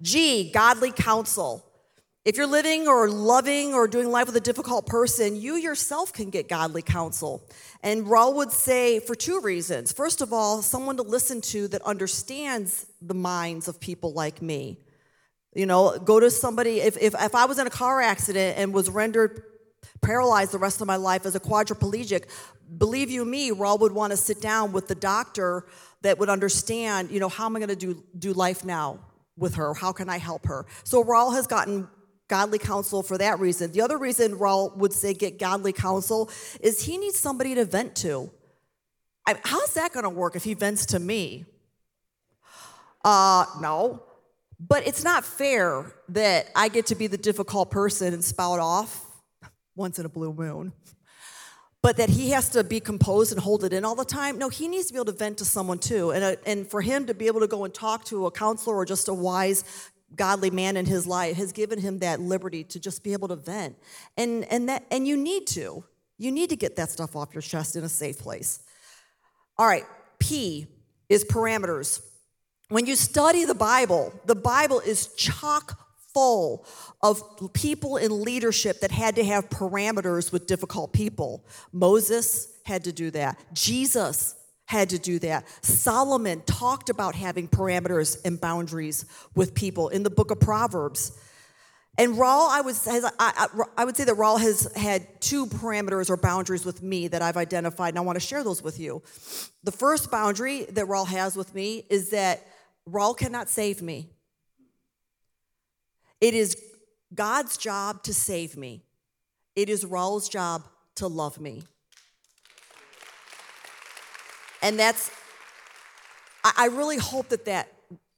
G, 0.00 0.50
godly 0.52 0.90
counsel. 0.90 1.62
If 2.24 2.36
you're 2.36 2.46
living 2.46 2.86
or 2.86 3.08
loving 3.08 3.74
or 3.74 3.88
doing 3.88 4.08
life 4.08 4.26
with 4.26 4.36
a 4.36 4.40
difficult 4.40 4.86
person, 4.86 5.34
you 5.34 5.56
yourself 5.56 6.12
can 6.12 6.30
get 6.30 6.48
godly 6.48 6.80
counsel. 6.80 7.42
And 7.82 8.06
Raul 8.06 8.34
would 8.36 8.52
say 8.52 9.00
for 9.00 9.16
two 9.16 9.40
reasons. 9.40 9.90
First 9.90 10.20
of 10.20 10.32
all, 10.32 10.62
someone 10.62 10.96
to 10.98 11.02
listen 11.02 11.40
to 11.40 11.66
that 11.68 11.82
understands 11.82 12.86
the 13.00 13.14
minds 13.14 13.66
of 13.66 13.80
people 13.80 14.12
like 14.12 14.40
me. 14.40 14.78
You 15.52 15.66
know, 15.66 15.98
go 15.98 16.20
to 16.20 16.30
somebody, 16.30 16.80
if, 16.80 16.96
if, 16.96 17.12
if 17.20 17.34
I 17.34 17.46
was 17.46 17.58
in 17.58 17.66
a 17.66 17.70
car 17.70 18.00
accident 18.00 18.56
and 18.56 18.72
was 18.72 18.88
rendered 18.88 19.42
paralyzed 20.00 20.52
the 20.52 20.58
rest 20.58 20.80
of 20.80 20.86
my 20.86 20.96
life 20.96 21.26
as 21.26 21.34
a 21.34 21.40
quadriplegic, 21.40 22.26
believe 22.78 23.10
you 23.10 23.24
me, 23.24 23.50
Raul 23.50 23.80
would 23.80 23.92
want 23.92 24.12
to 24.12 24.16
sit 24.16 24.40
down 24.40 24.70
with 24.70 24.86
the 24.86 24.94
doctor 24.94 25.66
that 26.02 26.18
would 26.18 26.28
understand, 26.28 27.10
you 27.10 27.18
know, 27.18 27.28
how 27.28 27.46
am 27.46 27.56
I 27.56 27.58
going 27.58 27.68
to 27.68 27.76
do, 27.76 28.02
do 28.16 28.32
life 28.32 28.64
now? 28.64 29.00
with 29.36 29.54
her? 29.54 29.74
How 29.74 29.92
can 29.92 30.08
I 30.08 30.18
help 30.18 30.46
her? 30.46 30.66
So 30.84 31.02
Raul 31.02 31.34
has 31.34 31.46
gotten 31.46 31.88
godly 32.32 32.58
counsel 32.58 33.02
for 33.02 33.18
that 33.18 33.38
reason. 33.40 33.70
The 33.72 33.82
other 33.82 33.98
reason 33.98 34.38
Raul 34.38 34.74
would 34.78 34.94
say 34.94 35.12
get 35.12 35.38
godly 35.38 35.74
counsel 35.74 36.30
is 36.62 36.82
he 36.82 36.96
needs 36.96 37.18
somebody 37.18 37.54
to 37.56 37.66
vent 37.66 37.94
to. 37.96 38.30
I, 39.26 39.36
how's 39.44 39.74
that 39.74 39.92
going 39.92 40.04
to 40.04 40.08
work 40.08 40.34
if 40.34 40.42
he 40.42 40.54
vents 40.54 40.86
to 40.86 40.98
me? 40.98 41.44
Uh, 43.04 43.44
no. 43.60 44.02
But 44.58 44.86
it's 44.86 45.04
not 45.04 45.26
fair 45.26 45.92
that 46.08 46.46
I 46.56 46.70
get 46.70 46.86
to 46.86 46.94
be 46.94 47.06
the 47.06 47.18
difficult 47.18 47.70
person 47.70 48.14
and 48.14 48.24
spout 48.24 48.60
off 48.60 49.04
once 49.76 49.98
in 49.98 50.06
a 50.06 50.08
blue 50.08 50.32
moon 50.32 50.72
but 51.82 51.96
that 51.96 52.08
he 52.08 52.30
has 52.30 52.48
to 52.50 52.62
be 52.62 52.78
composed 52.78 53.32
and 53.32 53.40
hold 53.40 53.64
it 53.64 53.72
in 53.72 53.84
all 53.84 53.96
the 53.96 54.04
time. 54.04 54.38
No, 54.38 54.48
he 54.48 54.68
needs 54.68 54.86
to 54.86 54.92
be 54.92 54.98
able 54.98 55.06
to 55.06 55.12
vent 55.18 55.38
to 55.38 55.44
someone 55.44 55.80
too. 55.80 56.12
And, 56.12 56.22
uh, 56.22 56.36
and 56.46 56.66
for 56.66 56.80
him 56.80 57.06
to 57.06 57.14
be 57.14 57.26
able 57.26 57.40
to 57.40 57.48
go 57.48 57.64
and 57.64 57.74
talk 57.74 58.04
to 58.06 58.26
a 58.26 58.30
counselor 58.30 58.76
or 58.76 58.84
just 58.84 59.08
a 59.08 59.14
wise, 59.14 59.90
godly 60.16 60.50
man 60.50 60.76
in 60.76 60.86
his 60.86 61.06
life 61.06 61.36
has 61.36 61.52
given 61.52 61.80
him 61.80 61.98
that 62.00 62.20
liberty 62.20 62.64
to 62.64 62.80
just 62.80 63.02
be 63.02 63.12
able 63.12 63.28
to 63.28 63.36
vent. 63.36 63.76
And, 64.16 64.44
and, 64.44 64.68
that, 64.68 64.84
and 64.90 65.06
you 65.06 65.16
need 65.16 65.46
to. 65.48 65.84
You 66.18 66.30
need 66.30 66.50
to 66.50 66.56
get 66.56 66.76
that 66.76 66.90
stuff 66.90 67.16
off 67.16 67.34
your 67.34 67.42
chest 67.42 67.76
in 67.76 67.84
a 67.84 67.88
safe 67.88 68.18
place. 68.18 68.60
All 69.58 69.66
right, 69.66 69.84
P 70.18 70.66
is 71.08 71.24
parameters. 71.24 72.04
When 72.68 72.86
you 72.86 72.96
study 72.96 73.44
the 73.44 73.54
Bible, 73.54 74.12
the 74.24 74.34
Bible 74.34 74.80
is 74.80 75.08
chock 75.14 75.78
full 76.14 76.66
of 77.02 77.22
people 77.54 77.96
in 77.96 78.22
leadership 78.22 78.80
that 78.80 78.90
had 78.90 79.16
to 79.16 79.24
have 79.24 79.48
parameters 79.48 80.32
with 80.32 80.46
difficult 80.46 80.92
people. 80.92 81.44
Moses 81.72 82.48
had 82.64 82.84
to 82.84 82.92
do 82.92 83.10
that. 83.10 83.38
Jesus 83.52 84.34
had 84.72 84.90
to 84.90 84.98
do 84.98 85.18
that. 85.20 85.46
Solomon 85.64 86.40
talked 86.46 86.88
about 86.88 87.14
having 87.14 87.46
parameters 87.46 88.18
and 88.24 88.40
boundaries 88.40 89.04
with 89.34 89.54
people 89.54 89.90
in 89.90 90.02
the 90.02 90.10
book 90.10 90.30
of 90.30 90.40
Proverbs. 90.40 91.12
And 91.98 92.14
Raul, 92.14 92.48
I 92.48 92.62
would, 92.62 92.74
has, 92.74 93.04
I, 93.18 93.46
I, 93.76 93.84
would 93.84 93.96
say 93.98 94.04
that 94.04 94.16
Raul 94.16 94.40
has 94.40 94.72
had 94.74 95.20
two 95.20 95.44
parameters 95.44 96.08
or 96.08 96.16
boundaries 96.16 96.64
with 96.64 96.82
me 96.82 97.06
that 97.08 97.20
I've 97.20 97.36
identified, 97.36 97.90
and 97.90 97.98
I 97.98 98.00
want 98.00 98.16
to 98.16 98.26
share 98.26 98.42
those 98.42 98.62
with 98.62 98.80
you. 98.80 99.02
The 99.62 99.72
first 99.72 100.10
boundary 100.10 100.64
that 100.70 100.86
Raul 100.86 101.06
has 101.06 101.36
with 101.36 101.54
me 101.54 101.84
is 101.90 102.08
that 102.10 102.42
Raul 102.88 103.14
cannot 103.14 103.50
save 103.50 103.82
me. 103.82 104.08
It 106.22 106.32
is 106.32 106.56
God's 107.14 107.58
job 107.58 108.02
to 108.04 108.14
save 108.14 108.56
me. 108.56 108.84
It 109.54 109.68
is 109.68 109.84
Raul's 109.84 110.30
job 110.30 110.66
to 110.94 111.08
love 111.08 111.38
me. 111.38 111.64
And 114.62 114.78
that's, 114.78 115.10
I 116.44 116.66
really 116.66 116.98
hope 116.98 117.28
that 117.30 117.44
that 117.46 117.72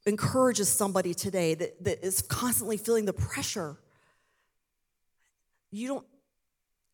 encourages 0.06 0.68
somebody 0.68 1.14
today 1.14 1.54
that, 1.54 1.82
that 1.82 2.04
is 2.04 2.20
constantly 2.22 2.76
feeling 2.76 3.06
the 3.06 3.14
pressure. 3.14 3.76
You 5.70 5.88
don't, 5.88 6.06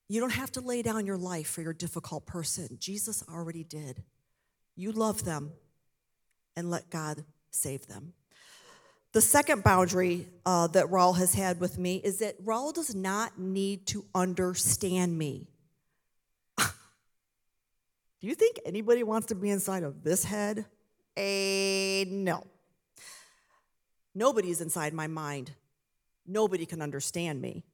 you 0.09 0.21
don't 0.21 0.33
have 0.33 0.53
to 0.53 0.61
lay 0.61 0.83
down 0.83 1.07
your 1.07 1.19
life 1.19 1.49
for 1.49 1.63
your 1.63 1.73
difficult 1.73 2.27
person. 2.27 2.79
Jesus 2.79 3.25
already 3.29 3.65
did. 3.65 4.03
You 4.77 4.93
love 4.93 5.25
them 5.25 5.53
and 6.57 6.71
let 6.71 6.89
God 6.91 7.25
save 7.51 7.87
them. 7.87 8.15
The 9.13 9.21
second 9.21 9.65
boundary 9.65 10.29
uh, 10.47 10.69
that 10.69 10.87
Raul 10.87 11.17
has 11.19 11.35
had 11.35 11.59
with 11.59 11.79
me 11.79 11.97
is 11.97 12.21
that 12.21 12.45
Raul 12.45 12.73
does 12.73 12.95
not 12.95 13.39
need 13.39 13.87
to 13.89 14.05
understand 14.15 15.19
me. 15.19 15.50
Do 18.21 18.27
you 18.27 18.35
think 18.35 18.61
anybody 18.67 19.03
wants 19.03 19.29
to 19.29 19.35
be 19.35 19.51
inside 19.51 19.83
of 19.83 20.03
this 20.03 20.25
head? 20.25 20.67
A 21.17 22.05
no. 22.09 22.47
Nobody's 24.15 24.61
inside 24.61 24.93
my 24.93 25.07
mind. 25.07 25.53
Nobody 26.27 26.67
can 26.67 26.83
understand 26.83 27.41
me. 27.41 27.65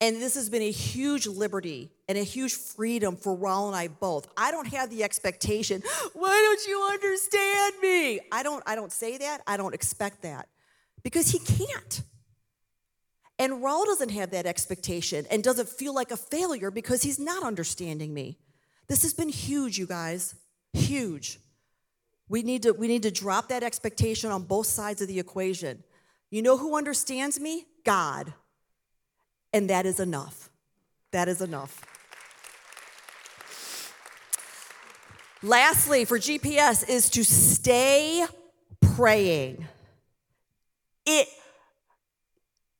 And 0.00 0.16
this 0.16 0.34
has 0.34 0.50
been 0.50 0.62
a 0.62 0.70
huge 0.70 1.26
liberty 1.26 1.90
and 2.08 2.18
a 2.18 2.22
huge 2.22 2.54
freedom 2.54 3.16
for 3.16 3.36
Raul 3.36 3.68
and 3.68 3.76
I 3.76 3.88
both. 3.88 4.26
I 4.36 4.50
don't 4.50 4.66
have 4.68 4.90
the 4.90 5.04
expectation, 5.04 5.82
why 6.12 6.34
don't 6.34 6.66
you 6.66 6.88
understand 6.92 7.74
me? 7.82 8.20
I 8.32 8.42
don't, 8.42 8.62
I 8.66 8.74
don't 8.74 8.92
say 8.92 9.18
that. 9.18 9.42
I 9.46 9.56
don't 9.56 9.74
expect 9.74 10.22
that 10.22 10.48
because 11.02 11.28
he 11.28 11.38
can't. 11.38 12.02
And 13.38 13.62
Raul 13.62 13.84
doesn't 13.84 14.10
have 14.10 14.30
that 14.30 14.46
expectation 14.46 15.26
and 15.30 15.44
doesn't 15.44 15.68
feel 15.68 15.94
like 15.94 16.10
a 16.10 16.16
failure 16.16 16.70
because 16.70 17.02
he's 17.02 17.18
not 17.18 17.42
understanding 17.42 18.12
me. 18.12 18.38
This 18.88 19.02
has 19.02 19.12
been 19.14 19.28
huge, 19.28 19.78
you 19.78 19.86
guys. 19.86 20.34
Huge. 20.72 21.38
We 22.28 22.42
need 22.42 22.62
to 22.62 22.72
we 22.72 22.88
need 22.88 23.02
to 23.02 23.10
drop 23.10 23.48
that 23.48 23.62
expectation 23.62 24.30
on 24.30 24.42
both 24.42 24.66
sides 24.66 25.00
of 25.00 25.08
the 25.08 25.18
equation. 25.18 25.82
You 26.30 26.42
know 26.42 26.56
who 26.56 26.76
understands 26.76 27.38
me? 27.38 27.66
God. 27.84 28.32
And 29.52 29.70
that 29.70 29.86
is 29.86 30.00
enough. 30.00 30.50
That 31.12 31.28
is 31.28 31.40
enough. 31.40 31.84
Lastly, 35.42 36.04
for 36.04 36.18
GPS 36.18 36.88
is 36.88 37.08
to 37.10 37.24
stay 37.24 38.26
praying. 38.80 39.66
It 41.04 41.28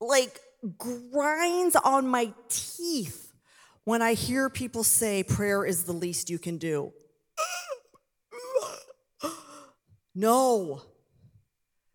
like 0.01 0.39
grinds 0.77 1.75
on 1.77 2.07
my 2.07 2.33
teeth 2.49 3.26
when 3.87 4.01
I 4.01 4.15
hear 4.15 4.49
people 4.49 4.83
say 4.83 5.23
prayer 5.23 5.63
is 5.63 5.85
the 5.85 5.93
least 5.93 6.29
you 6.29 6.37
can 6.37 6.57
do. 6.57 6.91
No. 10.13 10.81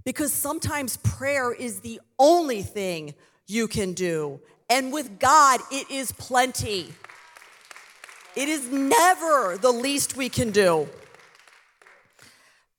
Because 0.02 0.32
sometimes 0.32 0.96
prayer 0.96 1.52
is 1.52 1.80
the 1.80 2.00
only 2.18 2.62
thing 2.62 3.12
you 3.46 3.68
can 3.68 3.92
do. 3.92 4.40
And 4.70 4.90
with 4.90 5.18
God, 5.18 5.60
it 5.70 5.90
is 5.90 6.12
plenty. 6.12 6.94
It 8.36 8.48
is 8.48 8.70
never 8.70 9.58
the 9.58 9.70
least 9.70 10.16
we 10.16 10.30
can 10.30 10.50
do. 10.50 10.88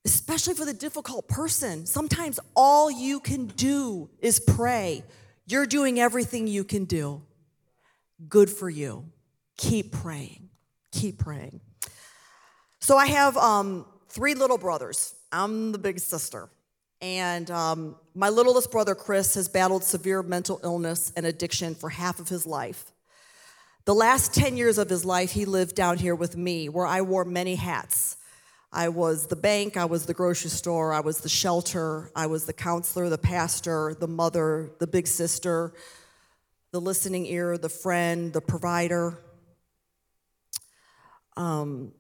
Especially 0.06 0.56
for 0.56 0.66
the 0.66 0.74
difficult 0.74 1.28
person. 1.28 1.86
Sometimes 1.86 2.40
all 2.56 2.90
you 2.90 3.20
can 3.20 3.46
do 3.46 4.10
is 4.22 4.40
pray. 4.40 5.04
You're 5.46 5.68
doing 5.68 6.00
everything 6.00 6.48
you 6.48 6.64
can 6.64 6.86
do. 6.86 7.22
Good 8.30 8.50
for 8.50 8.70
you. 8.70 9.06
Keep 9.58 9.92
praying. 9.92 10.50
Keep 10.92 11.20
praying. 11.20 11.62
So 12.80 12.98
I 12.98 13.08
have 13.08 13.38
um, 13.38 13.86
three 14.10 14.36
little 14.36 14.58
brothers. 14.58 15.16
I'm 15.32 15.72
the 15.72 15.78
big 15.78 16.00
sister. 16.00 16.50
And 17.02 17.50
um, 17.52 17.96
my 18.16 18.30
littlest 18.30 18.72
brother, 18.72 18.96
Chris, 18.96 19.34
has 19.36 19.50
battled 19.50 19.84
severe 19.84 20.24
mental 20.24 20.60
illness 20.64 21.12
and 21.18 21.26
addiction 21.26 21.76
for 21.76 21.90
half 21.90 22.20
of 22.20 22.30
his 22.30 22.46
life. 22.46 22.92
The 23.86 23.94
last 23.94 24.34
10 24.34 24.56
years 24.56 24.78
of 24.78 24.90
his 24.90 25.04
life, 25.04 25.32
he 25.32 25.44
lived 25.44 25.76
down 25.76 25.98
here 25.98 26.16
with 26.16 26.38
me, 26.38 26.70
where 26.70 26.86
I 26.86 27.02
wore 27.02 27.26
many 27.26 27.56
hats. 27.56 28.16
I 28.72 28.90
was 28.90 29.28
the 29.28 29.36
bank, 29.36 29.76
I 29.76 29.86
was 29.86 30.06
the 30.06 30.14
grocery 30.14 30.50
store, 30.50 30.94
I 30.94 31.02
was 31.02 31.20
the 31.20 31.30
shelter, 31.30 32.10
I 32.16 32.28
was 32.28 32.46
the 32.46 32.54
counselor, 32.54 33.10
the 33.10 33.18
pastor, 33.18 33.96
the 34.00 34.08
mother, 34.08 34.72
the 34.80 34.88
big 34.88 35.06
sister, 35.06 35.74
the 36.74 36.82
listening 36.82 37.28
ear, 37.28 37.56
the 37.56 37.70
friend, 37.70 38.34
the 38.34 38.42
provider. 38.42 39.20
Um, 41.38 41.92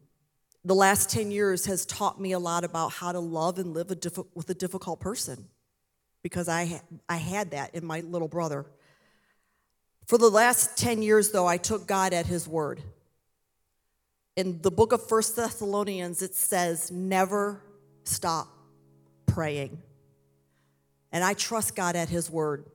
the 0.65 0.73
last 0.73 1.11
10 1.11 1.29
years 1.29 1.67
has 1.67 1.85
taught 1.85 2.19
me 2.19 2.31
a 2.31 2.39
lot 2.39 2.63
about 2.63 2.91
how 2.91 3.11
to 3.11 3.19
love 3.19 3.59
and 3.59 3.75
live 3.75 3.91
a 3.91 3.95
diffi- 3.95 4.25
with 4.33 4.49
a 4.49 4.55
difficult 4.55 4.99
person 4.99 5.47
because 6.23 6.49
I, 6.49 6.65
ha- 6.65 6.81
I 7.07 7.17
had 7.17 7.51
that 7.51 7.75
in 7.75 7.85
my 7.85 7.99
little 7.99 8.27
brother. 8.27 8.65
For 10.07 10.17
the 10.17 10.29
last 10.29 10.75
10 10.75 11.03
years, 11.03 11.29
though, 11.29 11.45
I 11.45 11.57
took 11.57 11.85
God 11.85 12.11
at 12.11 12.25
His 12.25 12.47
word. 12.47 12.81
In 14.35 14.59
the 14.63 14.71
book 14.71 14.91
of 14.91 15.07
First 15.07 15.35
Thessalonians, 15.35 16.23
it 16.23 16.33
says, 16.33 16.89
never 16.89 17.61
stop 18.05 18.47
praying. 19.27 19.83
And 21.11 21.23
I 21.23 21.35
trust 21.35 21.75
God 21.75 21.95
at 21.95 22.09
His 22.09 22.27
word. 22.27 22.65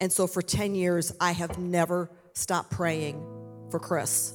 And 0.00 0.12
so 0.12 0.26
for 0.26 0.42
10 0.42 0.74
years, 0.74 1.12
I 1.20 1.32
have 1.32 1.58
never 1.58 2.10
stopped 2.32 2.70
praying 2.70 3.22
for 3.70 3.78
Chris. 3.78 4.34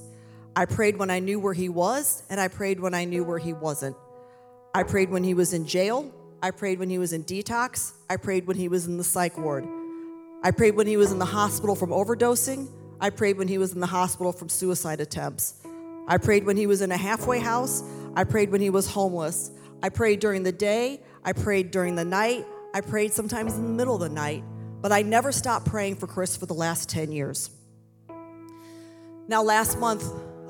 I 0.55 0.65
prayed 0.65 0.97
when 0.97 1.09
I 1.09 1.19
knew 1.19 1.39
where 1.39 1.53
he 1.53 1.69
was, 1.69 2.23
and 2.29 2.39
I 2.39 2.47
prayed 2.47 2.79
when 2.79 2.93
I 2.93 3.05
knew 3.05 3.23
where 3.23 3.39
he 3.39 3.51
wasn't. 3.51 3.97
I 4.73 4.83
prayed 4.83 5.09
when 5.09 5.23
he 5.23 5.33
was 5.33 5.53
in 5.53 5.65
jail. 5.65 6.13
I 6.41 6.51
prayed 6.51 6.79
when 6.79 6.89
he 6.89 6.97
was 6.97 7.13
in 7.13 7.23
detox. 7.23 7.93
I 8.09 8.17
prayed 8.17 8.45
when 8.45 8.57
he 8.57 8.69
was 8.69 8.85
in 8.85 8.97
the 8.97 9.03
psych 9.03 9.37
ward. 9.37 9.65
I 10.43 10.51
prayed 10.51 10.75
when 10.75 10.85
he 10.87 10.95
was 10.95 11.11
in 11.11 11.19
the 11.19 11.25
hospital 11.25 11.75
from 11.75 11.89
overdosing. 11.89 12.69
I 13.01 13.09
prayed 13.09 13.37
when 13.37 13.47
he 13.47 13.57
was 13.57 13.73
in 13.73 13.79
the 13.79 13.87
hospital 13.87 14.31
from 14.31 14.47
suicide 14.47 15.01
attempts. 15.01 15.55
I 16.07 16.17
prayed 16.17 16.45
when 16.45 16.55
he 16.55 16.67
was 16.67 16.81
in 16.81 16.91
a 16.91 16.97
halfway 16.97 17.39
house. 17.39 17.83
I 18.15 18.23
prayed 18.23 18.51
when 18.51 18.61
he 18.61 18.69
was 18.69 18.87
homeless. 18.87 19.51
I 19.81 19.89
prayed 19.89 20.19
during 20.19 20.43
the 20.43 20.51
day. 20.51 21.01
I 21.23 21.33
prayed 21.33 21.71
during 21.71 21.95
the 21.95 22.05
night. 22.05 22.45
I 22.73 22.81
prayed 22.81 23.11
sometimes 23.11 23.55
in 23.55 23.63
the 23.63 23.69
middle 23.69 23.95
of 23.95 24.01
the 24.01 24.09
night. 24.09 24.43
But 24.85 24.91
I 24.91 25.01
never 25.01 25.31
stopped 25.31 25.65
praying 25.65 25.95
for 25.95 26.05
Chris 26.05 26.37
for 26.37 26.45
the 26.45 26.53
last 26.53 26.89
10 26.89 27.11
years. 27.11 27.49
Now, 29.27 29.41
last 29.41 29.79
month, 29.79 30.07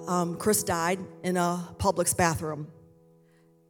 um, 0.09 0.35
Chris 0.35 0.61
died 0.61 0.99
in 1.23 1.37
a 1.37 1.65
Publix 1.77 2.17
bathroom. 2.17 2.67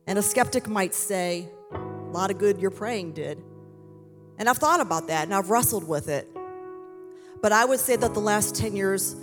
And 0.08 0.18
a 0.18 0.24
skeptic 0.24 0.68
might 0.68 0.96
say, 0.96 1.48
a 1.72 1.78
lot 2.12 2.32
of 2.32 2.40
good 2.40 2.60
your 2.60 2.72
praying 2.72 3.14
did. 3.14 3.44
And 4.40 4.50
I've 4.50 4.58
thought 4.58 4.82
about 4.82 5.06
that 5.10 5.26
and 5.26 5.36
I've 5.36 5.52
wrestled 5.52 5.88
with 5.88 6.10
it. 6.10 6.28
But 7.44 7.52
I 7.52 7.64
would 7.64 7.80
say 7.80 7.96
that 7.96 8.16
the 8.16 8.20
last 8.20 8.56
10 8.56 8.76
years, 8.76 9.16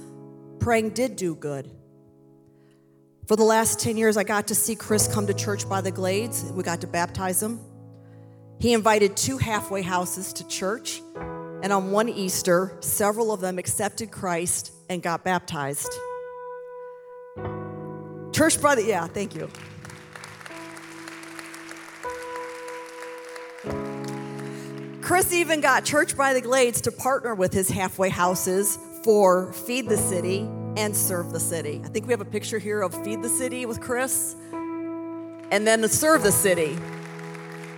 praying 0.61 0.91
did 0.91 1.17
do 1.17 1.35
good. 1.35 1.69
For 3.27 3.35
the 3.35 3.43
last 3.43 3.81
10 3.81 3.97
years, 3.97 4.17
I 4.17 4.23
got 4.23 4.47
to 4.47 4.55
see 4.55 4.77
Chris 4.77 5.13
come 5.13 5.27
to 5.27 5.35
church 5.35 5.69
by 5.69 5.81
the 5.81 5.91
Glades. 5.91 6.45
We 6.53 6.63
got 6.63 6.83
to 6.83 6.87
baptize 6.87 7.43
him. 7.43 7.59
He 8.63 8.75
invited 8.75 9.17
two 9.17 9.39
halfway 9.39 9.83
houses 9.83 10.33
to 10.35 10.47
church. 10.47 11.03
And 11.17 11.73
on 11.73 11.91
one 11.91 12.09
Easter, 12.09 12.77
several 12.79 13.33
of 13.33 13.41
them 13.41 13.59
accepted 13.59 14.13
Christ 14.13 14.71
and 14.89 15.03
got 15.03 15.25
baptized. 15.25 15.93
Church 18.33 18.61
brother, 18.61 18.81
yeah, 18.81 19.09
thank 19.09 19.35
you. 19.35 19.51
Chris 25.01 25.33
even 25.33 25.61
got 25.61 25.85
Church 25.85 26.17
by 26.17 26.33
the 26.33 26.41
Glades 26.41 26.81
to 26.83 26.93
partner 26.93 27.35
with 27.35 27.53
his 27.53 27.69
halfway 27.69 28.11
houses 28.11 28.79
for 29.03 29.53
Feed 29.53 29.89
the 29.89 29.97
City 29.97 30.49
and 30.77 30.97
Serve 30.97 31.33
the 31.33 31.41
City. 31.41 31.83
I 31.85 31.89
think 31.89 32.07
we 32.07 32.13
have 32.13 32.21
a 32.21 32.25
picture 32.25 32.61
here 32.61 32.83
of 32.83 32.95
Feed 33.03 33.23
the 33.23 33.29
City 33.29 33.67
with 33.67 33.81
Chris 33.81 34.37
and 35.51 35.67
then 35.67 35.87
Serve 35.89 36.23
the 36.23 36.31
City 36.31 36.79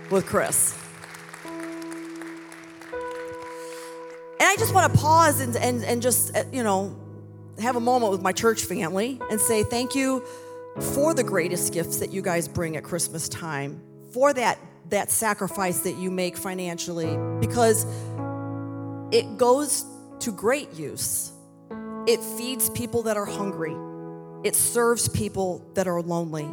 with 0.09 0.25
Chris. 0.25 0.77
And 4.39 4.49
I 4.49 4.55
just 4.57 4.73
want 4.73 4.91
to 4.93 4.99
pause 4.99 5.39
and, 5.39 5.55
and, 5.55 5.83
and 5.83 6.01
just, 6.01 6.35
uh, 6.35 6.43
you 6.51 6.63
know, 6.63 6.95
have 7.59 7.75
a 7.75 7.79
moment 7.79 8.11
with 8.11 8.21
my 8.21 8.31
church 8.31 8.65
family 8.65 9.19
and 9.31 9.39
say 9.39 9.63
thank 9.63 9.95
you 9.95 10.23
for 10.93 11.13
the 11.13 11.23
greatest 11.23 11.73
gifts 11.73 11.97
that 11.99 12.11
you 12.11 12.21
guys 12.21 12.47
bring 12.47 12.75
at 12.75 12.83
Christmas 12.83 13.29
time, 13.29 13.81
for 14.11 14.33
that 14.33 14.59
that 14.89 15.09
sacrifice 15.09 15.79
that 15.79 15.95
you 15.95 16.11
make 16.11 16.37
financially 16.37 17.17
because 17.39 17.85
it 19.11 19.37
goes 19.37 19.85
to 20.19 20.31
great 20.31 20.73
use. 20.73 21.31
It 22.07 22.19
feeds 22.37 22.69
people 22.69 23.03
that 23.03 23.17
are 23.17 23.25
hungry, 23.25 23.75
it 24.43 24.55
serves 24.55 25.07
people 25.07 25.65
that 25.73 25.87
are 25.87 26.01
lonely. 26.01 26.47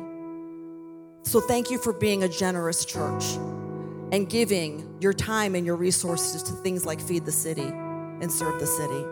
So, 1.25 1.41
thank 1.41 1.71
you 1.71 1.79
for 1.79 1.93
being 1.93 2.25
a 2.25 2.29
generous 2.29 2.85
church 2.85 3.25
and 4.13 4.29
giving 4.29 4.97
your 5.01 5.13
time 5.13 5.55
and 5.55 5.65
your 5.65 5.77
resources 5.77 6.43
to 6.45 6.53
things 6.53 6.85
like 6.85 7.01
Feed 7.01 7.25
the 7.25 7.33
City 7.33 7.63
and 7.63 8.31
Serve 8.31 8.61
the 8.61 8.67
City. 8.67 9.05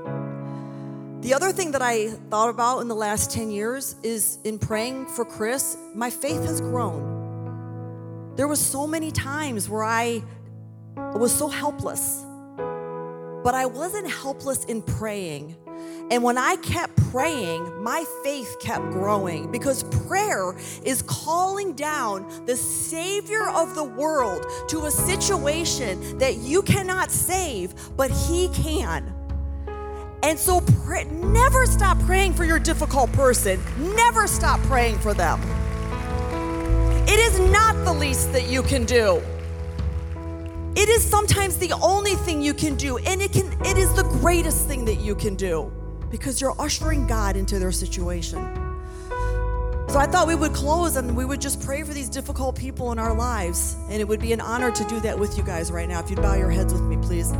The 1.22 1.34
other 1.34 1.52
thing 1.52 1.72
that 1.72 1.82
I 1.82 2.08
thought 2.30 2.48
about 2.48 2.80
in 2.80 2.88
the 2.88 2.94
last 2.94 3.30
10 3.30 3.50
years 3.50 3.94
is 4.02 4.38
in 4.44 4.58
praying 4.58 5.06
for 5.06 5.24
Chris, 5.24 5.76
my 5.94 6.10
faith 6.10 6.44
has 6.44 6.60
grown. 6.60 8.34
There 8.36 8.48
was 8.48 8.60
so 8.60 8.86
many 8.86 9.10
times 9.10 9.68
where 9.68 9.84
I 9.84 10.22
was 10.96 11.34
so 11.34 11.48
helpless. 11.48 12.24
But 13.42 13.54
I 13.54 13.66
wasn't 13.66 14.10
helpless 14.10 14.64
in 14.64 14.82
praying. 14.82 15.56
And 16.10 16.24
when 16.24 16.38
I 16.38 16.56
kept 16.56 16.96
praying, 17.10 17.82
my 17.82 18.04
faith 18.24 18.56
kept 18.60 18.90
growing 18.90 19.50
because 19.50 19.84
prayer 20.06 20.56
is 20.82 21.02
calling 21.02 21.72
down 21.74 22.26
the 22.46 22.56
Savior 22.56 23.48
of 23.48 23.74
the 23.74 23.84
world 23.84 24.44
to 24.68 24.86
a 24.86 24.90
situation 24.90 26.18
that 26.18 26.38
you 26.38 26.62
cannot 26.62 27.10
save, 27.10 27.74
but 27.96 28.10
He 28.10 28.48
can. 28.48 29.14
And 30.22 30.38
so 30.38 30.60
pray, 30.84 31.04
never 31.04 31.64
stop 31.66 31.98
praying 32.00 32.34
for 32.34 32.44
your 32.44 32.58
difficult 32.58 33.12
person. 33.12 33.60
Never 33.94 34.26
stop 34.26 34.60
praying 34.62 34.98
for 34.98 35.14
them. 35.14 35.40
It 37.08 37.18
is 37.18 37.38
not 37.50 37.74
the 37.84 37.92
least 37.92 38.32
that 38.32 38.48
you 38.48 38.62
can 38.62 38.84
do. 38.84 39.22
It 40.76 40.88
is 40.88 41.02
sometimes 41.04 41.58
the 41.58 41.72
only 41.82 42.14
thing 42.14 42.40
you 42.40 42.54
can 42.54 42.76
do, 42.76 42.98
and 42.98 43.20
it 43.20 43.32
can 43.32 43.52
it 43.64 43.76
is 43.76 43.92
the 43.94 44.04
greatest 44.04 44.68
thing 44.68 44.84
that 44.86 45.00
you 45.00 45.14
can 45.14 45.34
do 45.34 45.72
because 46.10 46.40
you're 46.40 46.54
ushering 46.60 47.06
God 47.06 47.36
into 47.36 47.58
their 47.58 47.72
situation. 47.72 48.38
So 49.88 49.98
I 49.98 50.06
thought 50.06 50.28
we 50.28 50.36
would 50.36 50.52
close 50.52 50.96
and 50.96 51.16
we 51.16 51.24
would 51.24 51.40
just 51.40 51.60
pray 51.60 51.82
for 51.82 51.92
these 51.92 52.08
difficult 52.08 52.56
people 52.56 52.92
in 52.92 52.98
our 53.00 53.12
lives. 53.12 53.76
And 53.88 54.00
it 54.00 54.06
would 54.06 54.20
be 54.20 54.32
an 54.32 54.40
honor 54.40 54.70
to 54.70 54.84
do 54.84 55.00
that 55.00 55.18
with 55.18 55.36
you 55.36 55.42
guys 55.42 55.72
right 55.72 55.88
now. 55.88 55.98
If 55.98 56.10
you'd 56.10 56.22
bow 56.22 56.34
your 56.34 56.50
heads 56.50 56.72
with 56.72 56.82
me, 56.82 56.96
please. 56.98 57.32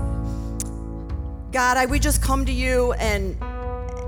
God, 1.52 1.76
I 1.76 1.86
we 1.86 2.00
just 2.00 2.20
come 2.22 2.44
to 2.46 2.52
you 2.52 2.92
and 2.94 3.36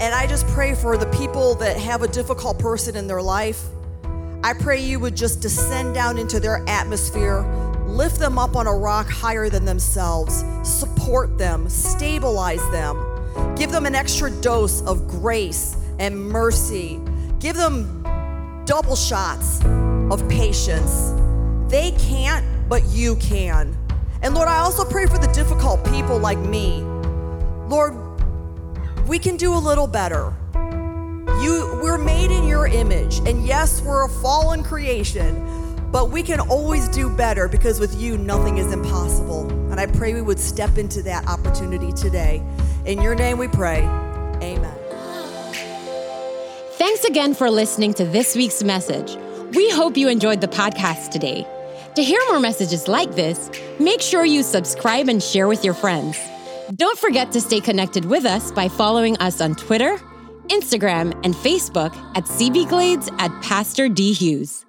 And 0.01 0.13
I 0.13 0.27
just 0.27 0.49
pray 0.49 0.75
for 0.75 0.97
the 0.97 1.07
people 1.07 1.55
that 1.57 1.77
have 1.77 2.03
a 2.03 2.09
difficult 2.09 2.59
person 2.59 2.97
in 2.97 3.07
their 3.07 3.23
life. 3.23 3.63
I 4.43 4.53
pray 4.53 4.81
you 4.81 4.99
would 4.99 5.17
just 5.17 5.41
descend 5.41 5.95
down 5.95 6.19
into 6.19 6.41
their 6.41 6.65
atmosphere, 6.67 7.45
lift 7.93 8.19
them 8.19 8.39
up 8.39 8.57
on 8.57 8.67
a 8.67 8.75
rock 8.75 9.07
higher 9.07 9.51
than 9.51 9.67
themselves, 9.67 10.45
support 10.63 11.37
them, 11.37 11.69
stabilize 11.69 12.63
them, 12.71 12.97
give 13.55 13.71
them 13.71 13.85
an 13.85 13.95
extra 13.95 14.31
dose 14.41 14.81
of 14.83 15.07
grace 15.09 15.77
and 15.99 16.19
mercy, 16.19 16.99
give 17.39 17.55
them 17.55 18.03
double 18.65 18.97
shots 18.97 19.63
of 20.11 20.27
patience. 20.29 21.13
They 21.69 21.91
can't, 21.93 22.47
but 22.67 22.83
you 22.89 23.17
can. 23.17 23.77
And 24.23 24.35
Lord, 24.35 24.49
I 24.49 24.59
also 24.59 24.85
pray 24.85 25.07
for 25.07 25.19
the 25.19 25.31
difficult 25.35 25.85
people 25.91 26.19
like 26.19 26.39
me. 26.39 26.81
Lord, 27.69 27.95
we 29.07 29.19
can 29.19 29.37
do 29.37 29.53
a 29.53 29.59
little 29.59 29.87
better. 29.87 30.33
You, 31.43 31.79
we're 31.83 31.99
made 31.99 32.31
in 32.31 32.47
your 32.47 32.67
image, 32.67 33.19
and 33.27 33.47
yes, 33.47 33.83
we're 33.83 34.07
a 34.07 34.09
fallen 34.09 34.63
creation, 34.63 35.45
but 35.93 36.11
we 36.11 36.23
can 36.23 36.41
always 36.41 36.89
do 36.89 37.15
better 37.15 37.47
because 37.47 37.79
with 37.79 38.01
you, 38.01 38.17
nothing 38.17 38.57
is 38.57 38.73
impossible. 38.73 39.49
And 39.71 39.79
I 39.79 39.87
pray 39.87 40.15
we 40.15 40.23
would 40.23 40.41
step 40.41 40.79
into 40.79 41.03
that 41.03 41.29
opportunity 41.29 41.93
today. 41.93 42.43
In 42.87 43.01
your 43.03 43.15
name 43.15 43.39
we 43.39 43.49
pray. 43.49 43.83
Amen. 44.43 44.75
Thanks 46.73 47.05
again 47.05 47.35
for 47.35 47.51
listening 47.51 47.95
to 47.95 48.05
this 48.05 48.35
week's 48.35 48.63
message. 48.63 49.17
We 49.55 49.71
hope 49.71 49.97
you 49.97 50.09
enjoyed 50.09 50.41
the 50.41 50.49
podcast 50.49 51.11
today. 51.11 51.47
To 51.95 52.03
hear 52.03 52.21
more 52.31 52.41
messages 52.41 52.89
like 52.89 53.15
this, 53.15 53.51
make 53.79 54.01
sure 54.01 54.25
you 54.25 54.43
subscribe 54.43 55.11
and 55.11 55.23
share 55.23 55.47
with 55.47 55.63
your 55.63 55.75
friends. 55.75 56.19
Don't 56.75 56.99
forget 56.99 57.31
to 57.33 57.41
stay 57.41 57.61
connected 57.61 58.07
with 58.07 58.25
us 58.25 58.51
by 58.51 58.69
following 58.69 59.19
us 59.19 59.43
on 59.43 59.55
Twitter, 59.55 59.99
Instagram, 60.49 61.13
and 61.23 61.35
Facebook 61.35 61.95
at 62.17 62.25
CB 62.25 62.71
Glades 62.71 63.11
at 63.19 63.31
Pastor 63.43 63.91
D. 63.91 64.15
Hughes. 64.15 64.65